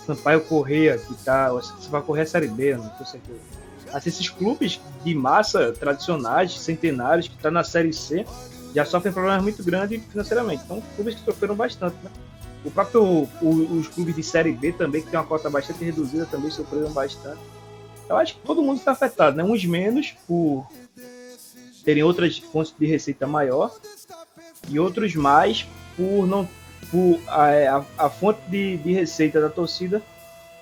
[0.06, 1.50] Sampaio Correia, que tá,
[2.06, 3.40] correr a Série B, não tenho certeza.
[3.94, 8.26] Assim, esses clubes de massa tradicionais, centenários, que tá na Série C,
[8.74, 10.64] já sofrem problemas muito grandes financeiramente.
[10.66, 12.10] Então, clubes que sofreram bastante, né?
[12.66, 16.26] O próprio o, os clubes de Série B também, que tem uma cota bastante reduzida,
[16.26, 17.40] também sofreram bastante.
[18.10, 19.44] Eu acho que todo mundo está afetado, né?
[19.44, 20.68] Uns menos por
[21.84, 23.72] terem outras fontes de receita maior
[24.70, 26.48] e outros mais por não
[26.90, 30.02] por a, a, a fonte de, de, receita da torcida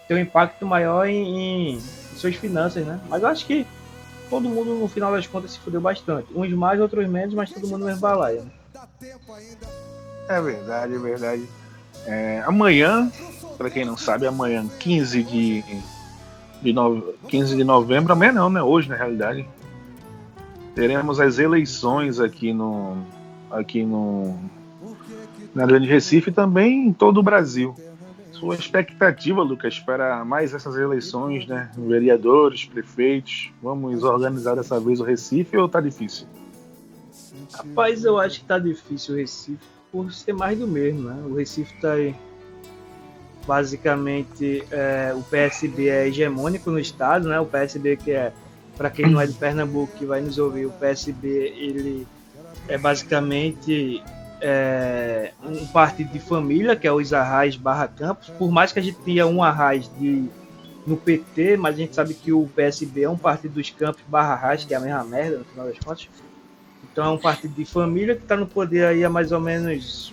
[0.08, 1.82] ter um impacto maior em, em,
[2.16, 3.00] suas finanças, né?
[3.10, 3.66] Mas eu acho que
[4.30, 6.28] todo mundo no final das contas se fudeu bastante.
[6.34, 8.42] Uns mais, outros menos, mas todo mundo mesmo balaia.
[8.42, 8.52] Né?
[10.30, 11.50] É verdade, é verdade.
[12.06, 13.12] É, amanhã,
[13.58, 15.64] para quem não sabe, amanhã, 15 de,
[16.62, 18.62] de, no, 15 de novembro, amanhã não, né?
[18.62, 19.48] Hoje, na realidade,
[20.76, 22.98] teremos as eleições aqui no,
[23.50, 24.36] aqui no,
[25.54, 27.76] na Grande Recife e também em todo o Brasil.
[28.32, 31.70] Sua expectativa, Lucas, para mais essas eleições, né?
[31.78, 33.52] Vereadores, prefeitos.
[33.62, 36.26] Vamos organizar dessa vez o Recife ou tá difícil?
[37.54, 39.60] Rapaz, eu acho que tá difícil o Recife
[39.92, 41.22] por ser mais do mesmo, né?
[41.30, 42.16] O Recife tá aí.
[43.46, 47.40] Basicamente, é, o PSB é hegemônico no estado, né?
[47.40, 48.32] O PSB que é,
[48.82, 52.08] para quem não é de Pernambuco que vai nos ouvir, o PSB ele
[52.68, 54.02] é basicamente
[54.42, 58.30] é, um partido de família, que é os Arrais barra Campos.
[58.40, 60.28] Por mais que a gente tenha um Arrais de,
[60.88, 64.34] no PT, mas a gente sabe que o PSB é um partido dos Campos barra
[64.34, 66.10] Arrais, que é a mesma merda, no final das contas.
[66.92, 70.12] Então é um partido de família que está no poder aí há mais ou menos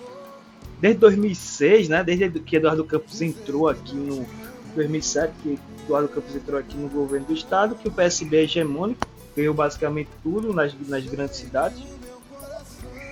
[0.79, 2.03] desde 2006, né?
[2.03, 4.27] Desde que Eduardo Campos entrou aqui no
[4.75, 9.07] 2007, que Eduardo Campos entrou aqui no governo do estado, que o PSB é hegemônico,
[9.35, 11.83] ganhou basicamente tudo nas, nas grandes cidades.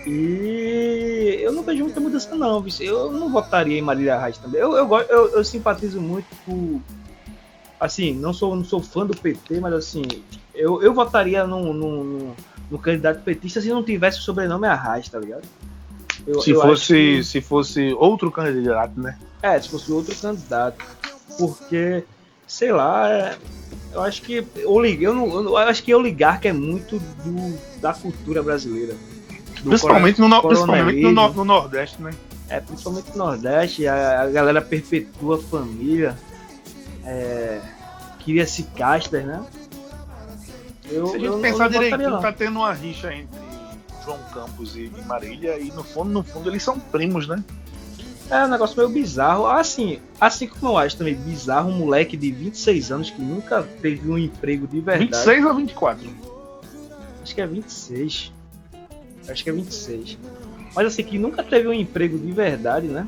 [0.05, 4.61] E eu não vejo muita mudança não, eu não votaria em Marília Reis também.
[4.61, 6.81] Eu, eu, eu, eu simpatizo muito por,
[7.79, 10.03] assim, não sou, não sou fã do PT, mas assim,
[10.53, 12.33] eu, eu votaria num, num,
[12.69, 15.43] no candidato petista se não tivesse o sobrenome Arraes, tá ligado?
[16.25, 17.23] Eu, se, eu fosse, que...
[17.23, 19.17] se fosse outro candidato, né?
[19.41, 20.83] É, se fosse outro candidato.
[21.37, 22.03] Porque,
[22.47, 23.37] sei lá, é,
[23.93, 28.95] eu acho que eu, não, eu acho que oligarca é muito do, da cultura brasileira.
[29.63, 32.11] Principalmente, no, principalmente no, no, Nordeste, né?
[32.47, 36.17] É, principalmente no Nordeste, a, a galera perpetua a família.
[37.03, 37.59] É,
[38.23, 39.43] Cria-se castas, né?
[40.89, 43.39] Eu, Se a gente eu, pensar eu direitinho, tá tendo uma rixa entre
[44.05, 47.43] João Campos e, e Marília, e no fundo, no fundo, eles são primos, né?
[48.29, 49.45] É um negócio meio bizarro.
[49.47, 54.09] Assim, assim como eu acho também bizarro um moleque de 26 anos que nunca teve
[54.09, 55.11] um emprego de verdade.
[55.11, 56.09] 26 ou 24?
[57.23, 58.33] Acho que é 26.
[59.29, 60.17] Acho que é 26.
[60.75, 63.07] Mas assim, que nunca teve um emprego de verdade, né?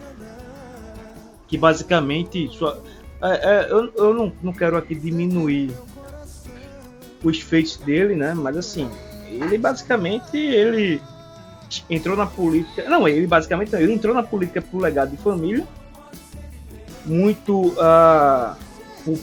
[1.47, 2.49] Que basicamente.
[2.49, 2.81] Sua...
[3.21, 5.71] É, é, eu eu não, não quero aqui diminuir
[7.23, 8.33] os feitos dele, né?
[8.33, 8.89] Mas assim,
[9.29, 11.01] ele basicamente ele
[11.89, 12.89] entrou na política.
[12.89, 15.67] Não, ele basicamente ele entrou na política por legado de família.
[17.05, 18.55] Muito uh,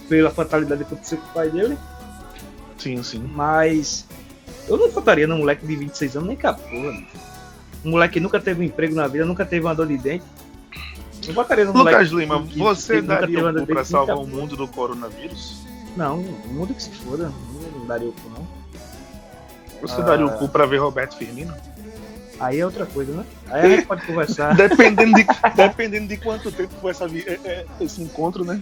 [0.08, 1.76] pela fatalidade que aconteceu com o pai dele.
[2.78, 3.18] Sim, sim.
[3.34, 4.06] Mas
[4.68, 6.62] eu não votaria num moleque de 26 anos nem capô.
[7.84, 10.24] Um moleque que nunca teve um emprego na vida, nunca teve uma dor de dente.
[11.26, 14.56] Não votaria num Lucas Lima, que, você que daria um cu pra salvar o mundo
[14.56, 15.64] do coronavírus?
[15.96, 17.32] Não, o mundo que se foda.
[17.74, 18.46] Não daria o cu, não.
[19.80, 21.54] Você ah, daria o cu pra ver Roberto Firmino?
[22.38, 23.24] Aí é outra coisa, né?
[23.50, 24.54] Aí a gente pode conversar.
[24.54, 28.60] dependendo, de, dependendo de quanto tempo vai essa, é, é, esse encontro, né?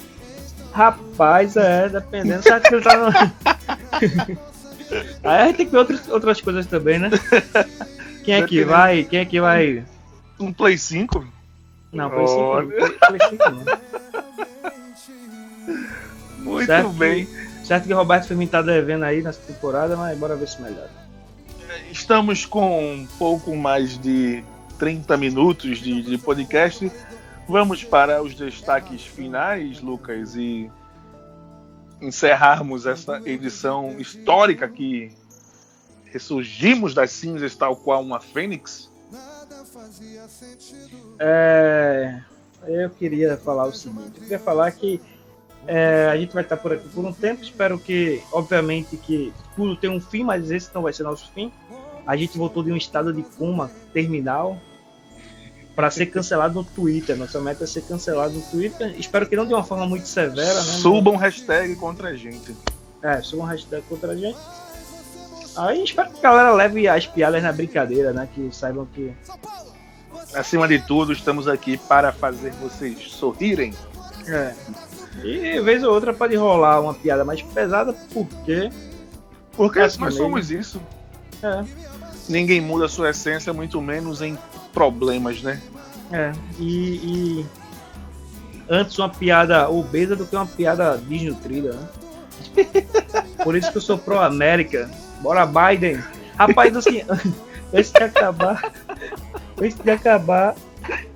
[0.73, 2.43] Rapaz, é, dependendo.
[2.43, 3.07] Sabe que ele tá no...
[5.25, 7.11] Aí a gente tem que ver outras, outras coisas também, né?
[8.25, 9.05] Quem é que vai?
[9.05, 9.85] Quem é que vai?
[10.39, 11.27] Um Play 5?
[11.93, 12.67] Não, Play 5 não.
[12.67, 13.65] Play, Play 5 não.
[16.39, 17.27] Muito certo bem.
[17.27, 20.61] Que, certo que o Roberto Firmino tá devendo aí nessa temporada, mas bora ver se
[20.61, 21.04] melhora.
[21.91, 24.45] Estamos com um pouco mais de
[24.79, 26.91] 30 minutos de, de podcast.
[27.49, 30.71] Vamos para os destaques finais, Lucas, e
[32.01, 35.13] encerrarmos essa edição histórica que
[36.07, 38.91] ressurgimos das cinzas tal qual uma fênix?
[41.19, 42.21] É,
[42.67, 45.01] eu queria falar o seguinte, eu queria falar que
[45.67, 47.43] é, a gente vai estar por aqui por um tempo.
[47.43, 51.53] Espero que, obviamente, que tudo tenha um fim, mas esse não vai ser nosso fim.
[52.07, 54.59] A gente voltou de um estado de coma terminal
[55.75, 57.17] para ser cancelado no Twitter.
[57.17, 58.95] Nossa meta é ser cancelado no Twitter.
[58.99, 60.63] Espero que não de uma forma muito severa, né?
[60.63, 62.55] Subam hashtag contra a gente.
[63.03, 64.39] É, subam hashtag contra a gente.
[65.57, 68.29] Aí espero que a galera leve as piadas na brincadeira, né?
[68.35, 69.13] Que saibam que.
[70.35, 73.73] Acima de tudo, estamos aqui para fazer vocês sorrirem.
[74.27, 74.55] É.
[75.23, 78.71] E vez ou outra pode rolar uma piada mais pesada, porque.
[79.53, 80.81] Porque é nós somos isso.
[81.43, 81.65] É.
[82.29, 84.39] Ninguém muda a sua essência, muito menos em
[84.73, 85.61] problemas, né?
[86.11, 86.33] É.
[86.59, 87.47] E, e,
[88.69, 91.89] antes uma piada obesa do que uma piada desnutrida, né?
[93.45, 94.91] Por isso que eu sou pró-América.
[95.21, 96.03] Bora, Biden!
[96.37, 97.03] Rapaz, assim,
[97.73, 98.73] antes de acabar.
[99.61, 100.55] Antes de acabar,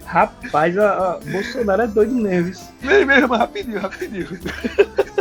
[0.09, 2.67] Rapaz, a, a Bolsonaro é doido mesmo.
[2.81, 4.27] Vem mesmo, rapidinho, rapidinho.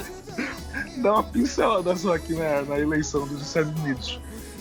[1.04, 4.18] Dá uma pincelada só aqui na, na eleição dos Estados Unidos.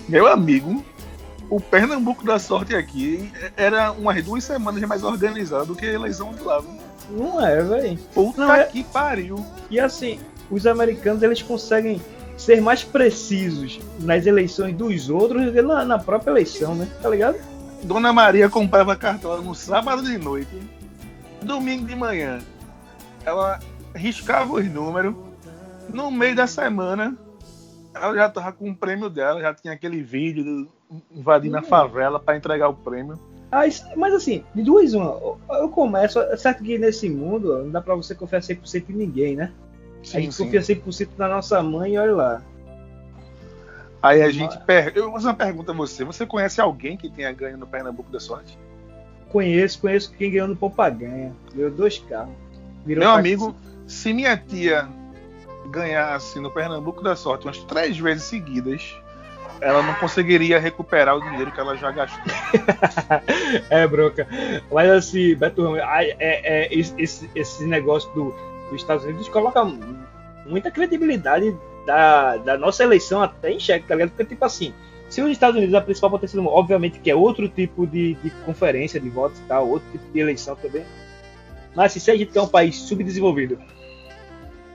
[0.09, 0.85] Meu amigo,
[1.49, 6.35] o Pernambuco da sorte aqui era umas duas semanas mais organizado do que a eleição
[6.35, 6.61] de lá.
[7.09, 7.97] Não é, velho.
[8.12, 8.64] Puta Não é...
[8.64, 9.47] que pariu.
[9.70, 10.18] E assim,
[10.51, 12.03] os americanos eles conseguem
[12.37, 16.89] ser mais precisos nas eleições dos outros do que na, na própria eleição, né?
[17.01, 17.39] Tá ligado?
[17.87, 20.51] Dona Maria comprava cartola no sábado de noite,
[21.43, 22.41] domingo de manhã.
[23.24, 23.59] ela
[23.95, 25.14] riscava os números.
[25.93, 27.16] No meio da semana,
[27.95, 30.68] ela já tava com o prêmio dela, já tinha aquele vídeo do,
[31.12, 33.18] invadindo a favela para entregar o prêmio.
[33.51, 37.62] Ah, isso- mas assim, de duas uma, eu- eu começo, é certo que nesse mundo
[37.64, 39.53] não dá pra você confiar 100% em ninguém, né?
[40.03, 42.43] a gente confia 100% na nossa mãe e olha lá.
[44.07, 44.92] Aí a gente per...
[44.94, 46.04] Eu vou fazer uma pergunta a você.
[46.04, 48.59] Você conhece alguém que tenha ganho no Pernambuco da Sorte?
[49.28, 51.32] Conheço, conheço quem ganhou no Poupa Ganha.
[51.54, 52.32] Ganhou dois carros.
[52.84, 53.54] Virou Meu amigo,
[53.86, 54.88] se minha tia
[55.70, 58.94] ganhasse no Pernambuco da Sorte umas três vezes seguidas,
[59.61, 62.22] ela não conseguiria recuperar o dinheiro que ela já gastou.
[63.70, 64.26] É, broca.
[64.70, 68.34] Mas assim, Beto Ramos, é, é, esse, esse- esse negócio do,
[68.70, 69.64] dos Estados Unidos coloca
[70.44, 71.57] muita credibilidade
[71.87, 74.11] da, da nossa eleição até em xeque, tá ligado?
[74.11, 74.74] Porque, tipo assim,
[75.09, 77.87] se os Estados Unidos é a principal potência do mundo, obviamente que é outro tipo
[77.87, 80.82] de, de conferência de votos e tal, outro tipo de eleição também.
[81.74, 83.59] Mas se a gente tem um país subdesenvolvido,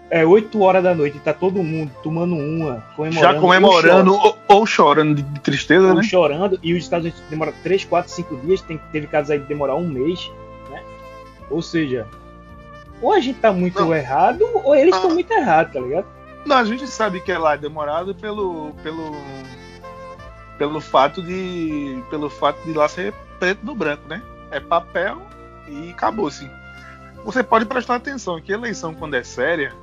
[0.10, 4.26] é 8 horas da noite e tá todo mundo tomando uma, comemorando, Já comemorando ou
[4.26, 6.04] ou, ou chorando de, de tristeza, ou né?
[6.04, 9.46] chorando, e os Estados Unidos demora 3, 4, 5 dias, tem, teve casos aí de
[9.46, 10.30] demorar um mês,
[10.70, 10.84] né?
[11.50, 12.06] Ou seja,
[13.02, 13.96] ou a gente tá muito Não.
[13.96, 15.14] errado, ou eles estão Ah.
[15.14, 16.06] muito errados, tá ligado?
[16.46, 19.12] Não, a gente sabe que é lá demorado pelo pelo
[20.58, 24.22] pelo fato de pelo fato de lá ser preto no branco, né?
[24.50, 25.22] É papel
[25.68, 26.50] e acabou-se.
[27.24, 29.74] Você pode prestar atenção que eleição quando é séria,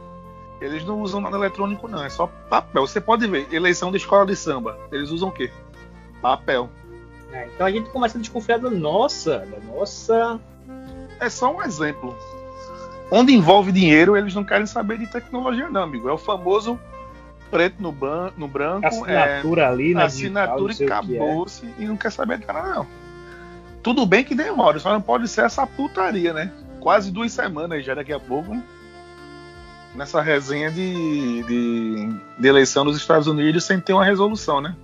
[0.61, 2.87] eles não usam nada eletrônico não, é só papel.
[2.87, 5.51] Você pode ver, eleição de escola de samba, eles usam o quê?
[6.21, 6.69] Papel.
[7.33, 10.41] É, então a gente começa a desconfiar da nossa, da nossa.
[11.21, 12.17] É só um exemplo.
[13.11, 16.09] Onde envolve dinheiro, eles não querem saber de tecnologia não, amigo.
[16.09, 16.79] É o famoso
[17.51, 20.05] preto no, ban no branco, é, assinatura ali, né?
[20.05, 21.19] assinatura e digital, que é.
[21.19, 22.87] acabou-se e não quer saber de nada, não.
[23.83, 26.53] Tudo bem que demora, só não pode ser essa putaria, né?
[26.81, 28.61] Quase duas semanas já daqui a pouco.
[29.95, 34.77] Nessa resenha de, de, de eleição dos Estados Unidos sem ter uma resolução, né?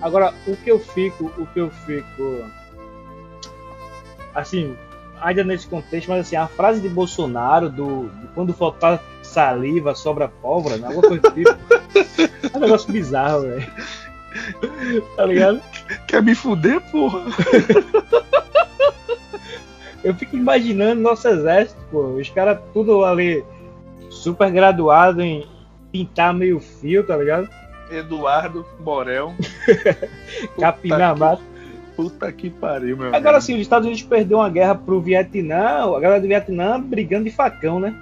[0.00, 2.44] Agora, o que eu fico, o que eu fico.
[4.34, 4.76] Assim,
[5.22, 10.28] ainda nesse contexto, mas assim, a frase de Bolsonaro do, do quando faltar saliva, sobra
[10.28, 10.86] pólvora, né?
[10.88, 11.50] Alguma coisa do tipo.
[12.52, 13.70] é um negócio bizarro, velho.
[15.16, 15.60] Tá ligado?
[16.06, 17.20] Quer me fuder, porra?
[20.02, 22.00] Eu fico imaginando nosso exército, pô.
[22.14, 23.44] Os caras tudo ali
[24.08, 25.46] super graduado em
[25.92, 27.48] pintar meio fio, tá ligado?
[27.90, 29.34] Eduardo Borel.
[31.16, 31.42] Mato.
[32.02, 33.42] Puta que pariu, meu Agora amigo.
[33.42, 37.30] sim, os Estados Unidos perdeu uma guerra pro Vietnã, a galera do Vietnã brigando de
[37.30, 37.94] facão, né?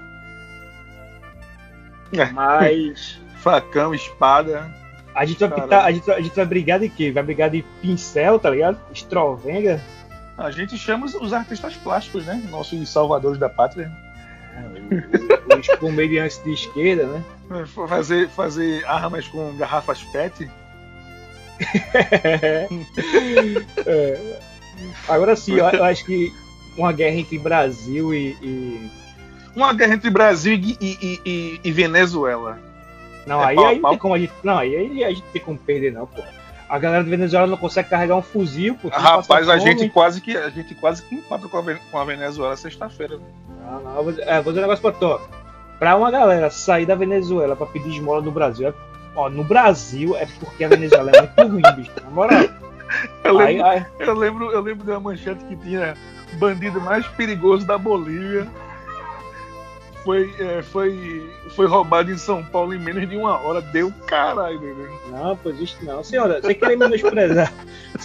[2.13, 2.27] É.
[2.33, 4.71] Mas Facão, espada.
[5.15, 7.11] a gente vai pintar, a gente, a gente vai brigar de quê?
[7.13, 8.79] Vai brigar de pincel, tá ligado?
[8.93, 9.81] Estrovenga.
[10.37, 12.43] A gente chama os- os artistas plásticos, né?
[12.51, 13.91] Nossos salvadores da pátria.
[15.59, 17.23] Os comediantes de esquerda, né?
[17.89, 20.51] Fazer, fazer armas com garrafas PET.
[23.87, 24.39] É.
[25.09, 26.33] Agora sim, eu, eu acho que
[26.77, 28.37] uma guerra entre Brasil e.
[28.43, 28.91] e-
[29.57, 32.59] Uma guerra entre Brasil e, e- e- Venezuela.
[33.27, 33.91] Não, É aí, pau a aí não pau?
[33.91, 34.33] tem como a gente.
[34.43, 36.23] Não, aí, aí a gente tem como perder, não, pô.
[36.69, 38.89] A galera do Venezuela não consegue carregar um fuzil, pô.
[38.91, 41.99] não Rapaz, a gente quase que a gente quase que empata com a, Ven- com
[41.99, 43.19] a Venezuela sexta-feira.
[43.65, 45.21] Não, não, eu vou, é, vou dizer um negócio pra tu.
[45.79, 48.75] Pra uma galera sair da Venezuela pra pedir esmola no Brasil, é,
[49.19, 51.93] ó, no Brasil é porque a Venezuela é muito ruim, bicho.
[52.05, 52.45] Na moral.
[53.25, 55.95] Eu lembro, aí, eu lembro, eu lembro de uma manchete que tinha
[56.35, 58.47] bandido mais perigoso da Bolívia.
[60.05, 63.61] Foi, é, foi, foi roubado em São Paulo em menos de uma hora.
[63.61, 64.89] Deu caralho, né?
[65.11, 66.03] não, pô, existe não.
[66.03, 67.53] Senhora, você querer menosprezar.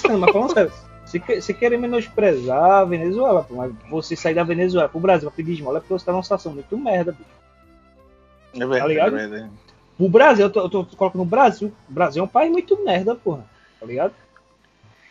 [0.10, 0.72] Não, mas falando sério,
[1.06, 5.30] você, que- você querer menosprezar a Venezuela, pô, mas você sair da Venezuela pro Brasil
[5.30, 7.30] pra pedir esmola é porque você tá numa situação muito merda, bicho.
[8.56, 9.18] É verdade, Tá ligado?
[9.18, 9.52] é verdade.
[9.98, 11.72] O Brasil, eu tô, eu tô colocando o Brasil.
[11.90, 13.46] O Brasil é um país muito merda, porra.
[13.80, 14.14] Tá ligado?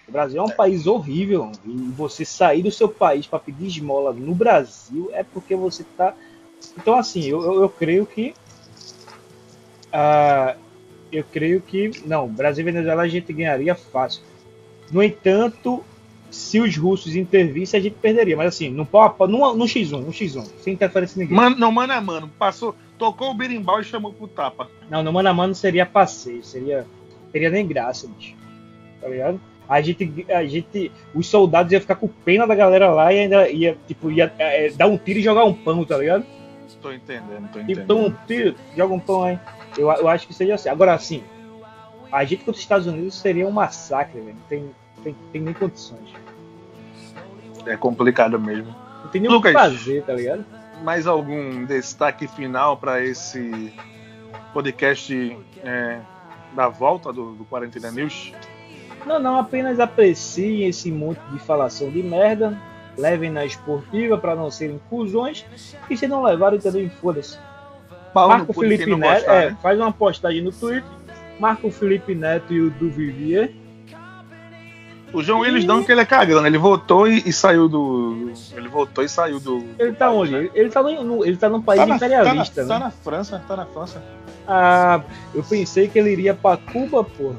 [0.08, 1.52] O Brasil é um país horrível.
[1.64, 6.14] E você sair do seu país pra pedir esmola no Brasil é porque você tá.
[6.76, 8.34] Então, assim, eu, eu, eu creio que.
[9.92, 10.56] ah,
[11.12, 11.90] eu creio que.
[12.04, 14.22] Não, Brasil e Venezuela a gente ganharia fácil.
[14.90, 15.84] No entanto,
[16.30, 18.36] se os russos intervissem, a gente perderia.
[18.36, 21.36] Mas assim, no, no, no X1, no X1, sem interferência ninguém.
[21.36, 22.30] Mano, não, mano mano.
[22.38, 24.70] Passou, tocou o berimbau e chamou pro tapa.
[24.88, 26.86] Não, no mano a mano seria passeio, seria.
[27.32, 28.36] Teria nem graça, bicho.
[29.00, 29.40] Tá ligado?
[29.68, 30.92] A gente, a gente.
[31.12, 34.70] Os soldados iam ficar com pena da galera lá e ainda ia, tipo, ia é,
[34.70, 36.24] dar um tiro e jogar um pão, tá ligado?
[36.80, 37.86] Tô entendendo, tô Tipo, entendendo.
[37.86, 39.38] toma um tiro, joga um pão aí.
[39.76, 40.68] Eu, eu acho que seria assim.
[40.68, 41.24] Agora, assim,
[42.12, 44.34] a gente contra os Estados Unidos seria um massacre, velho.
[44.36, 44.70] Não tem,
[45.03, 46.09] tem, tem nem condições.
[47.66, 48.74] É complicado mesmo.
[49.05, 50.44] Não tem nem o que fazer, tá ligado?
[50.82, 53.72] Mais algum destaque final para esse
[54.52, 56.00] podcast é,
[56.54, 58.32] da volta do, do Quarentena News?
[59.06, 62.56] Não, não, apenas apreciem esse monte de falação de merda,
[62.96, 65.44] levem na esportiva para não serem cuzões,
[65.90, 67.38] e se não levarem também, foda-se.
[68.14, 69.56] Marca o Felipe Neto, gostar, é, né?
[69.62, 70.84] faz uma postagem no Twitter,
[71.40, 73.52] marca o Felipe Neto e o do Vivier.
[75.12, 78.32] O João Willis não que ele é cagando, ele voltou e, e, saiu do.
[78.52, 79.64] Ele voltou e saiu do.
[79.78, 80.32] Ele tá onde?
[80.32, 80.50] Né?
[80.54, 82.80] Ele tá no, ele tá num país tá na, imperialista, tá na, né?
[82.80, 84.02] Tá na França, tá na França.
[84.46, 85.02] Ah,
[85.34, 87.36] eu pensei que ele iria pra Cuba, porra.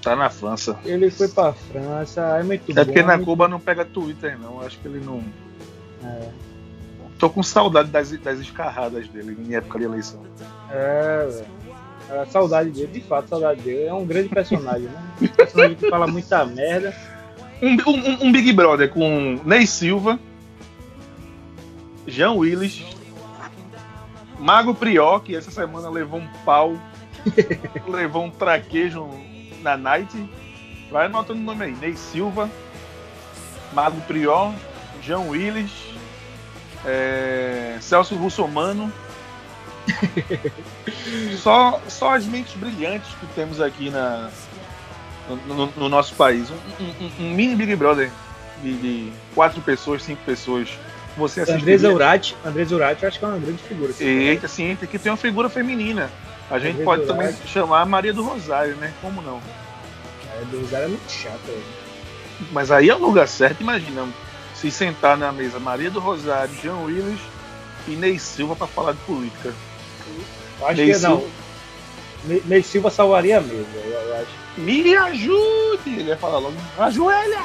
[0.00, 0.78] Tá na França.
[0.84, 4.60] Ele foi pra França, é muito É porque na Cuba não pega Twitter, não.
[4.60, 5.24] Acho que ele não.
[6.04, 6.28] É.
[7.18, 10.20] Tô com saudade das, das escarradas dele em época de eleição.
[10.70, 11.63] É, velho.
[12.10, 13.84] A saudade dele, de fato, saudade dele.
[13.84, 15.02] É um grande personagem, né?
[15.20, 16.94] Um personagem que fala muita merda.
[17.62, 20.18] Um, um, um Big Brother com Ney Silva,
[22.06, 22.84] Jean Willis,
[24.38, 26.76] Mago Prió, que essa semana levou um pau,
[27.88, 29.08] levou um traquejo
[29.62, 30.28] na Night.
[30.90, 32.50] Vai anotando o nome aí: Ney Silva,
[33.72, 34.52] Mago Prió,
[35.02, 35.72] João Willis,
[36.84, 38.92] é, Celso Russomano.
[41.42, 44.30] só, só as mentes brilhantes que temos aqui na,
[45.28, 46.48] no, no, no nosso país.
[46.50, 48.10] Um, um, um, mini Big Brother
[48.62, 50.68] de, de, quatro pessoas, cinco pessoas.
[51.16, 53.92] Você André Urati, André Urati, acho que é uma grande figura.
[54.00, 56.10] Eita, sim, tem que ter uma figura feminina.
[56.50, 58.92] A gente pode também chamar Maria do Rosário, né?
[59.00, 59.40] Como não?
[60.28, 61.52] Maria do Rosário é muito chata.
[62.50, 64.06] Mas aí é o lugar certo, imagina.
[64.54, 67.20] Se sentar na mesa Maria do Rosário, Jean Willis
[67.86, 69.54] e Ney Silva para falar de política.
[70.62, 71.24] Acho Ney que Silva...
[72.28, 72.40] não.
[72.46, 74.44] Ney Silva salvaria mesmo, eu acho.
[74.58, 75.80] Me ajude!
[75.86, 76.56] Ele ia falar logo.
[76.78, 77.44] Ajoelha!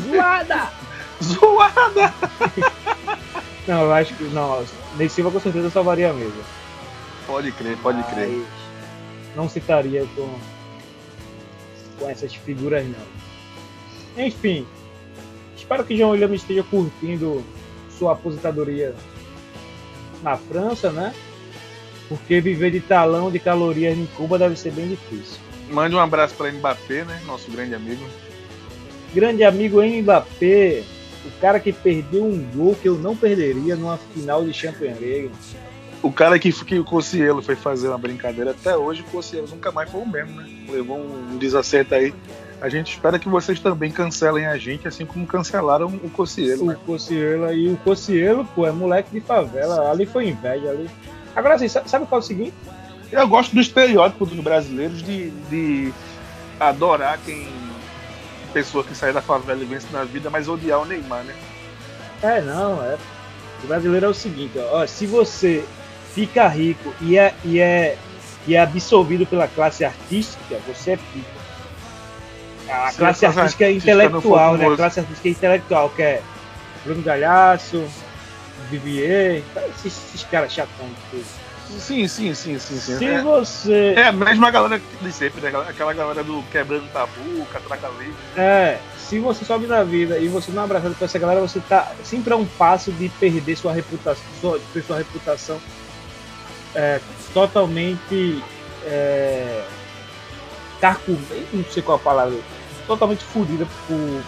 [0.00, 0.70] Zoada!
[1.22, 2.14] Zoada!
[3.66, 4.24] não, eu acho que.
[4.24, 4.64] Não,
[4.96, 6.44] Ney Silva com certeza salvaria mesmo.
[7.26, 8.46] Pode crer, pode Mas crer.
[9.34, 10.38] Não citaria com,
[11.98, 14.24] com essas figuras, não.
[14.24, 14.66] Enfim,
[15.56, 17.44] espero que João William esteja curtindo
[17.98, 18.94] sua aposentadoria
[20.22, 21.14] na França, né?
[22.08, 25.38] Porque viver de talão de calorias em Cuba deve ser bem difícil.
[25.70, 27.20] Mande um abraço para Mbappé, né?
[27.26, 28.04] Nosso grande amigo.
[29.12, 30.82] Grande amigo Mbappé,
[31.24, 35.30] o cara que perdeu um gol que eu não perderia numa final de Champions League.
[36.02, 39.72] O cara que, que o Cossielo foi fazer uma brincadeira até hoje, o Cossielo nunca
[39.72, 40.48] mais foi o mesmo, né?
[40.68, 42.14] Levou um desacerto aí.
[42.60, 46.64] A gente espera que vocês também cancelem a gente, assim como cancelaram o Cossielo.
[46.64, 46.76] O né?
[46.86, 49.90] Cossielo e o Cossielo, pô, é moleque de favela.
[49.90, 50.88] Ali foi inveja ali.
[51.36, 52.54] Agora assim, sabe qual é o seguinte?
[53.12, 55.92] Eu gosto do estereótipo dos brasileiros de, de
[56.58, 57.48] adorar quem.
[58.52, 61.34] pessoa que sai da favela e vence na vida, mas odiar o Neymar, né?
[62.22, 62.96] É, não, é.
[63.62, 65.64] O brasileiro é o seguinte, ó, se você
[66.14, 67.98] fica rico e é, e é,
[68.46, 71.36] e é absolvido pela classe artística, você é pico.
[72.68, 74.66] A Se classe artística é intelectual, né?
[74.66, 76.22] A classe artística é intelectual, que é
[76.84, 77.84] Bruno Galhaço,
[78.70, 81.24] Vivier, esses, esses caras chatão de
[81.68, 82.98] Sim, sim, sim, sim, sim.
[82.98, 83.94] Se é, você.
[83.96, 85.52] É a mesma galera de sempre, né?
[85.68, 88.14] Aquela galera do quebrando tabu, catraca livre.
[88.36, 91.60] É, se você sobe na vida e você não é abraçado com essa galera, você
[91.60, 95.60] tá sempre a um passo de perder sua reputação, sua, sua reputação
[96.74, 97.00] é,
[97.34, 98.42] totalmente
[98.84, 99.64] é,
[100.80, 102.38] carcomida, não sei qual a palavra,
[102.86, 104.22] totalmente fodida por,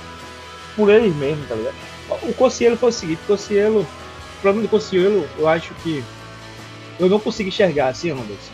[0.74, 1.74] por eles mesmos, tá ligado?
[2.22, 3.86] O Cossielo foi o seguinte, o Cossielo,
[4.38, 6.02] o problema do Cossielo, eu acho que
[6.98, 8.52] eu não consigo enxergar assim, Anderson.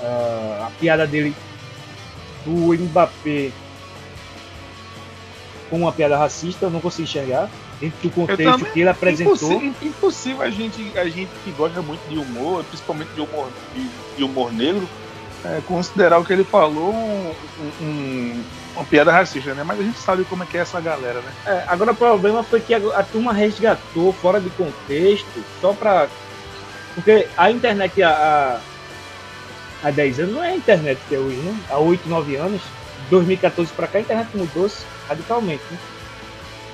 [0.00, 1.34] Uh, a piada dele
[2.44, 3.50] do Mbappé
[5.68, 9.34] com uma piada racista, eu não consigo enxergar dentro do contexto que ele apresentou.
[9.34, 14.16] Impossível, impossível, a gente, a gente que gosta muito de humor, principalmente de humor, de,
[14.16, 14.88] de humor negro,
[15.44, 17.32] é, considerar o que ele falou um,
[17.80, 19.62] um, uma piada racista, né?
[19.64, 21.32] Mas a gente sabe como é que é essa galera, né?
[21.46, 26.08] É, agora o problema foi que a, a turma resgatou fora de contexto só pra.
[26.94, 28.60] Porque a internet há,
[29.82, 31.56] há 10 anos não é a internet que é hoje, né?
[31.70, 32.60] Há 8, 9 anos,
[33.08, 35.78] 2014 pra cá, a internet mudou-se radicalmente, né?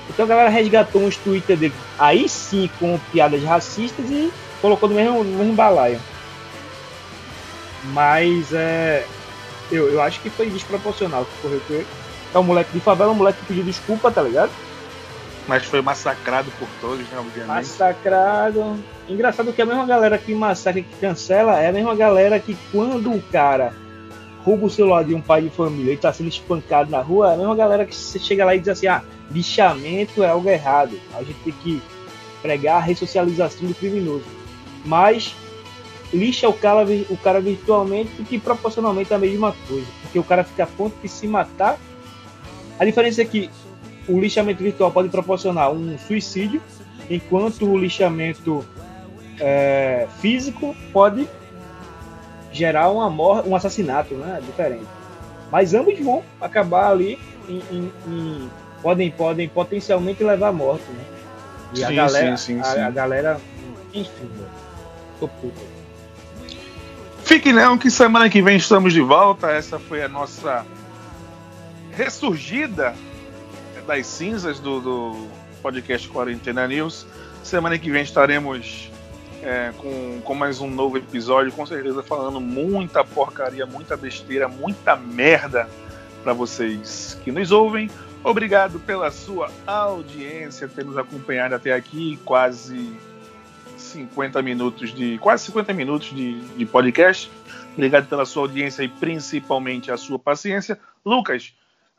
[0.09, 4.95] Então a galera resgatou uns Twitter dele, aí sim com piadas racistas e colocou no
[4.95, 5.99] mesmo, no mesmo balaio.
[7.93, 9.05] Mas é.
[9.71, 11.87] Eu, eu acho que foi desproporcional que correu com ele.
[12.33, 14.51] É um moleque de favela, um moleque que pediu desculpa, tá ligado?
[15.47, 17.17] Mas foi massacrado por todos, né?
[17.17, 17.47] Obviamente.
[17.47, 18.77] Massacrado.
[19.07, 23.11] Engraçado que a mesma galera que massacra, que cancela, é a mesma galera que quando
[23.13, 23.73] o cara
[24.43, 27.33] rouba o celular de um pai de família e tá sendo espancado na rua, é
[27.33, 30.99] a mesma galera que você chega lá e diz assim, ah, lixamento é algo errado.
[31.13, 31.81] A gente tem que
[32.41, 34.25] pregar a ressocialização do criminoso.
[34.85, 35.35] Mas
[36.13, 39.87] lixa o cara, o cara virtualmente que proporcionalmente a mesma coisa.
[40.01, 41.77] Porque o cara fica a ponto de se matar.
[42.79, 43.49] A diferença é que
[44.07, 46.61] o lixamento virtual pode proporcionar um suicídio,
[47.09, 48.63] enquanto o lixamento
[49.39, 51.27] é, físico pode
[52.51, 54.39] gerar uma morte, um assassinato, né?
[54.45, 54.85] Diferente.
[55.51, 58.49] Mas ambos vão acabar ali em, em, em,
[58.81, 61.03] podem podem potencialmente levar à morte, né?
[61.73, 63.41] E sim, a galera, sim, sim, a, a, galera,
[63.93, 64.29] enfim,
[65.19, 65.76] tô puto.
[67.27, 69.51] Fique não que semana que vem estamos de volta.
[69.51, 70.65] Essa foi a nossa
[71.91, 72.95] ressurgida
[73.85, 75.27] das cinzas do, do
[75.61, 77.05] podcast Quarentena News.
[77.43, 78.89] Semana que vem estaremos
[79.43, 84.95] é, com, com mais um novo episódio, com certeza falando muita porcaria, muita besteira, muita
[84.95, 85.69] merda
[86.23, 87.89] para vocês que nos ouvem.
[88.23, 92.95] Obrigado pela sua audiência, ter nos acompanhado até aqui, quase
[93.87, 97.31] 50 minutos de quase 50 minutos de, de podcast.
[97.73, 100.79] Obrigado pela sua audiência e principalmente a sua paciência.
[101.05, 101.53] Lucas,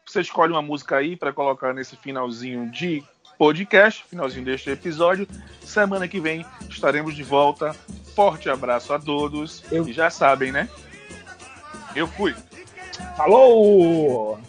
[0.05, 3.05] você escolhe uma música aí para colocar nesse finalzinho de
[3.39, 5.27] podcast, finalzinho deste episódio.
[5.61, 7.75] Semana que vem estaremos de volta.
[8.15, 9.63] Forte abraço a todos.
[9.71, 9.87] Eu...
[9.87, 10.69] E já sabem, né?
[11.95, 12.35] Eu fui.
[13.17, 14.41] Falou!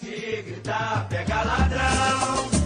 [0.00, 2.63] Se gritar, pega ladrão.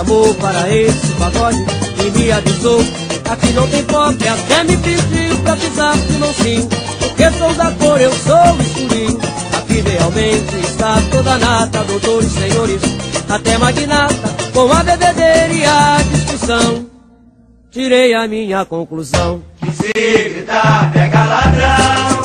[0.00, 1.64] Chamou para esse pagode
[2.04, 2.80] e me avisou.
[3.30, 6.68] Aqui não tem pobre, até me pediu pra pisar de mansinho.
[6.98, 9.20] Porque sou da cor, eu sou escurinho.
[9.80, 12.82] Aqui realmente está toda nata, doutores, senhores,
[13.30, 14.14] até magnata,
[14.52, 16.86] com a bebedeira e a discussão.
[17.70, 19.42] Tirei a minha conclusão.
[19.58, 22.19] Que se gritar, pega ladrão.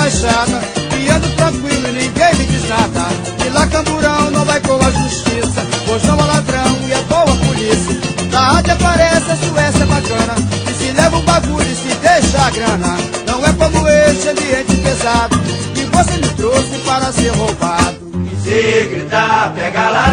[0.00, 0.60] Baixada.
[0.98, 3.06] E ando tranquilo e ninguém me diz nada.
[3.44, 5.62] E lá camburão não vai com a justiça.
[5.86, 8.00] Pois não é ladrão e é boa polícia.
[8.32, 10.34] Na rádio aparece a Suécia bacana.
[10.68, 12.96] E se leva um bagulho e se deixa a grana.
[13.26, 15.38] Não é como esse ambiente pesado.
[15.74, 18.00] Que você me trouxe para ser roubado.
[18.42, 20.09] Se gritar, pega ladrão.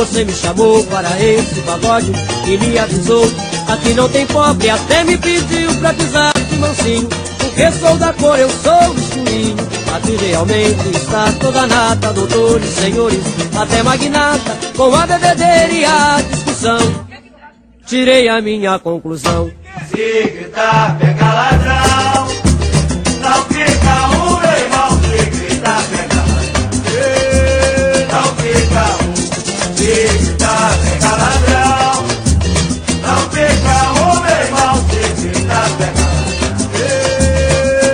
[0.00, 2.10] Você me chamou para esse pagode
[2.46, 3.22] e me avisou.
[3.68, 7.06] Aqui não tem pobre, até me pediu pra pisar de mansinho.
[7.38, 9.56] Porque sou da cor, eu sou escurinho.
[9.94, 13.20] Aqui realmente está toda nata, doutores, senhores,
[13.54, 16.78] até magnata, com a bebedeira e a discussão.
[17.84, 19.50] Tirei a minha conclusão.
[19.90, 22.26] Se gritar, pega ladrão.
[23.20, 23.79] Não fica
[29.90, 29.96] Não
[33.30, 35.90] fica um, meu irmão, pega ladrão.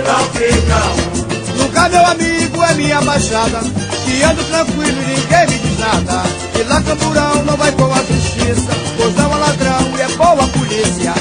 [0.05, 3.61] Não fica um meu amigo, é minha baixada.
[4.05, 6.21] Que ando tranquilo e ninguém me diz nada.
[6.53, 8.77] E lá camburão não vai com a justiça.
[8.95, 11.15] Pois não é ladrão e é boa a polícia.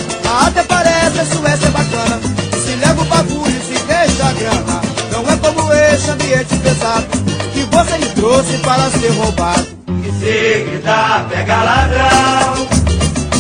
[0.47, 2.21] Até parece a Suécia é bacana.
[2.53, 4.83] Se leva o bagulho e se deixa a grana.
[5.11, 7.07] Não é como esse ambiente pesado.
[7.55, 9.86] Que você me trouxe para ser roubado.
[10.19, 12.69] Se gritar, tá, pega ladrão,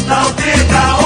[0.06, 1.05] não fica